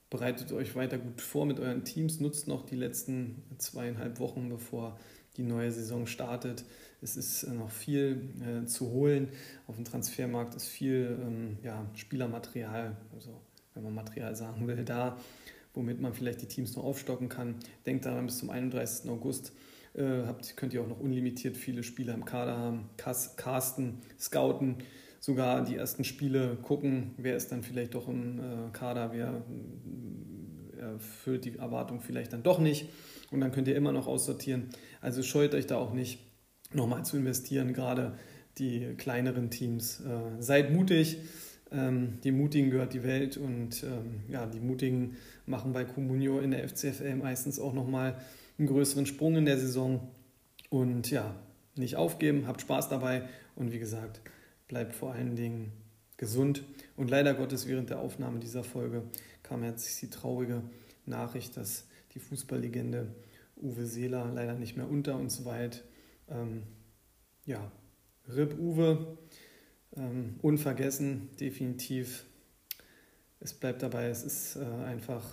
[0.10, 5.00] bereitet euch weiter gut vor mit euren Teams, nutzt noch die letzten zweieinhalb Wochen, bevor
[5.38, 6.66] die neue Saison startet.
[7.02, 9.30] Es ist äh, noch viel äh, zu holen.
[9.68, 13.42] Auf dem Transfermarkt ist viel ähm, ja, Spielermaterial, also
[13.74, 15.18] wenn man Material sagen will, da,
[15.76, 17.56] womit man vielleicht die Teams noch aufstocken kann.
[17.86, 19.10] Denkt daran, bis zum 31.
[19.10, 19.54] August
[19.98, 24.78] äh, habt, könnt ihr auch noch unlimitiert viele Spieler im Kader haben, casten, scouten,
[25.20, 28.44] sogar die ersten Spiele gucken, wer ist dann vielleicht doch im äh,
[28.74, 29.44] Kader, wer
[30.78, 32.90] äh, erfüllt die Erwartung vielleicht dann doch nicht.
[33.32, 34.70] Und dann könnt ihr immer noch aussortieren.
[35.02, 36.20] Also scheut euch da auch nicht
[36.72, 38.18] nochmal zu investieren, gerade
[38.58, 40.02] die kleineren Teams.
[40.40, 41.18] Seid mutig,
[41.72, 46.52] ähm, die Mutigen gehört die Welt und ähm, ja, die Mutigen machen bei Comunio in
[46.52, 48.16] der FCFL meistens auch nochmal
[48.58, 50.08] einen größeren Sprung in der Saison.
[50.70, 51.36] Und ja,
[51.76, 54.22] nicht aufgeben, habt Spaß dabei und wie gesagt,
[54.68, 55.72] bleibt vor allen Dingen
[56.18, 56.64] gesund.
[56.96, 59.04] Und leider Gottes während der Aufnahme dieser Folge
[59.44, 60.64] kam jetzt die traurige
[61.06, 63.08] Nachricht, dass die Fußballlegende
[63.56, 65.84] Uwe Seeler leider nicht mehr unter uns weit
[66.30, 66.64] ähm,
[67.46, 67.72] ja,
[68.28, 69.18] RIP Uwe,
[69.96, 72.26] ähm, unvergessen, definitiv.
[73.40, 75.24] Es bleibt dabei, es ist äh, einfach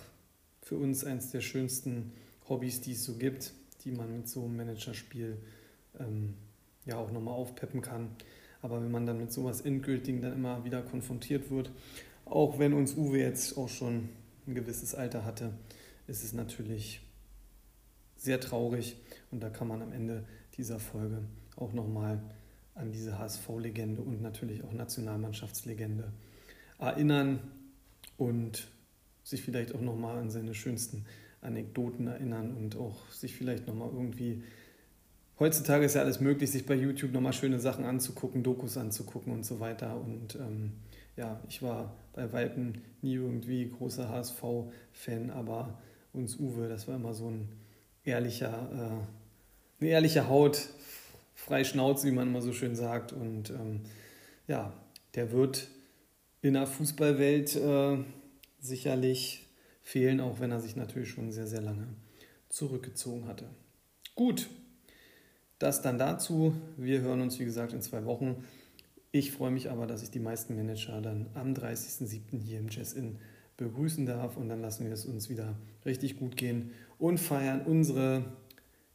[0.61, 2.13] für uns eines der schönsten
[2.49, 3.53] Hobbys, die es so gibt,
[3.83, 5.37] die man mit so einem Managerspiel
[5.99, 6.35] ähm,
[6.85, 8.15] ja auch nochmal aufpeppen kann.
[8.61, 11.71] Aber wenn man dann mit sowas Endgültigen dann immer wieder konfrontiert wird,
[12.25, 14.09] auch wenn uns Uwe jetzt auch schon
[14.47, 15.53] ein gewisses Alter hatte,
[16.07, 17.01] ist es natürlich
[18.15, 18.97] sehr traurig
[19.31, 20.25] und da kann man am Ende
[20.57, 21.21] dieser Folge
[21.55, 22.21] auch nochmal
[22.73, 26.11] an diese HSV-Legende und natürlich auch Nationalmannschaftslegende
[26.79, 27.39] erinnern
[28.17, 28.67] und
[29.23, 31.05] sich vielleicht auch nochmal an seine schönsten
[31.45, 34.43] Anekdoten erinnern und auch sich vielleicht nochmal irgendwie.
[35.39, 39.45] Heutzutage ist ja alles möglich, sich bei YouTube nochmal schöne Sachen anzugucken, Dokus anzugucken und
[39.45, 39.99] so weiter.
[39.99, 40.71] Und ähm,
[41.17, 45.77] ja, ich war bei Weitem nie irgendwie großer HSV-Fan, aber
[46.13, 47.49] uns Uwe, das war immer so ein
[48.05, 50.69] ehrlicher, äh, eine ehrliche Haut,
[51.33, 53.11] frei Schnauze, wie man immer so schön sagt.
[53.11, 53.81] Und ähm,
[54.47, 54.73] ja,
[55.15, 55.67] der wird
[56.41, 57.97] in der Fußballwelt äh,
[58.59, 59.44] sicherlich
[59.85, 61.87] fehlen, auch wenn er sich natürlich schon sehr, sehr lange
[62.49, 63.45] zurückgezogen hatte.
[64.15, 64.49] Gut,
[65.59, 66.55] das dann dazu.
[66.75, 68.43] Wir hören uns, wie gesagt, in zwei Wochen.
[69.11, 72.41] Ich freue mich aber, dass ich die meisten Manager dann am 30.07.
[72.41, 73.19] hier im Jazz-In
[73.57, 75.55] begrüßen darf und dann lassen wir es uns wieder
[75.85, 78.25] richtig gut gehen und feiern unsere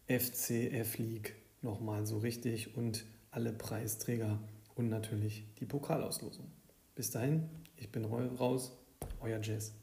[0.09, 4.41] FCF League nochmal so richtig und alle Preisträger
[4.75, 6.51] und natürlich die Pokalauslosung.
[6.97, 8.73] Bis dahin, ich bin raus,
[9.21, 9.80] euer Jazz.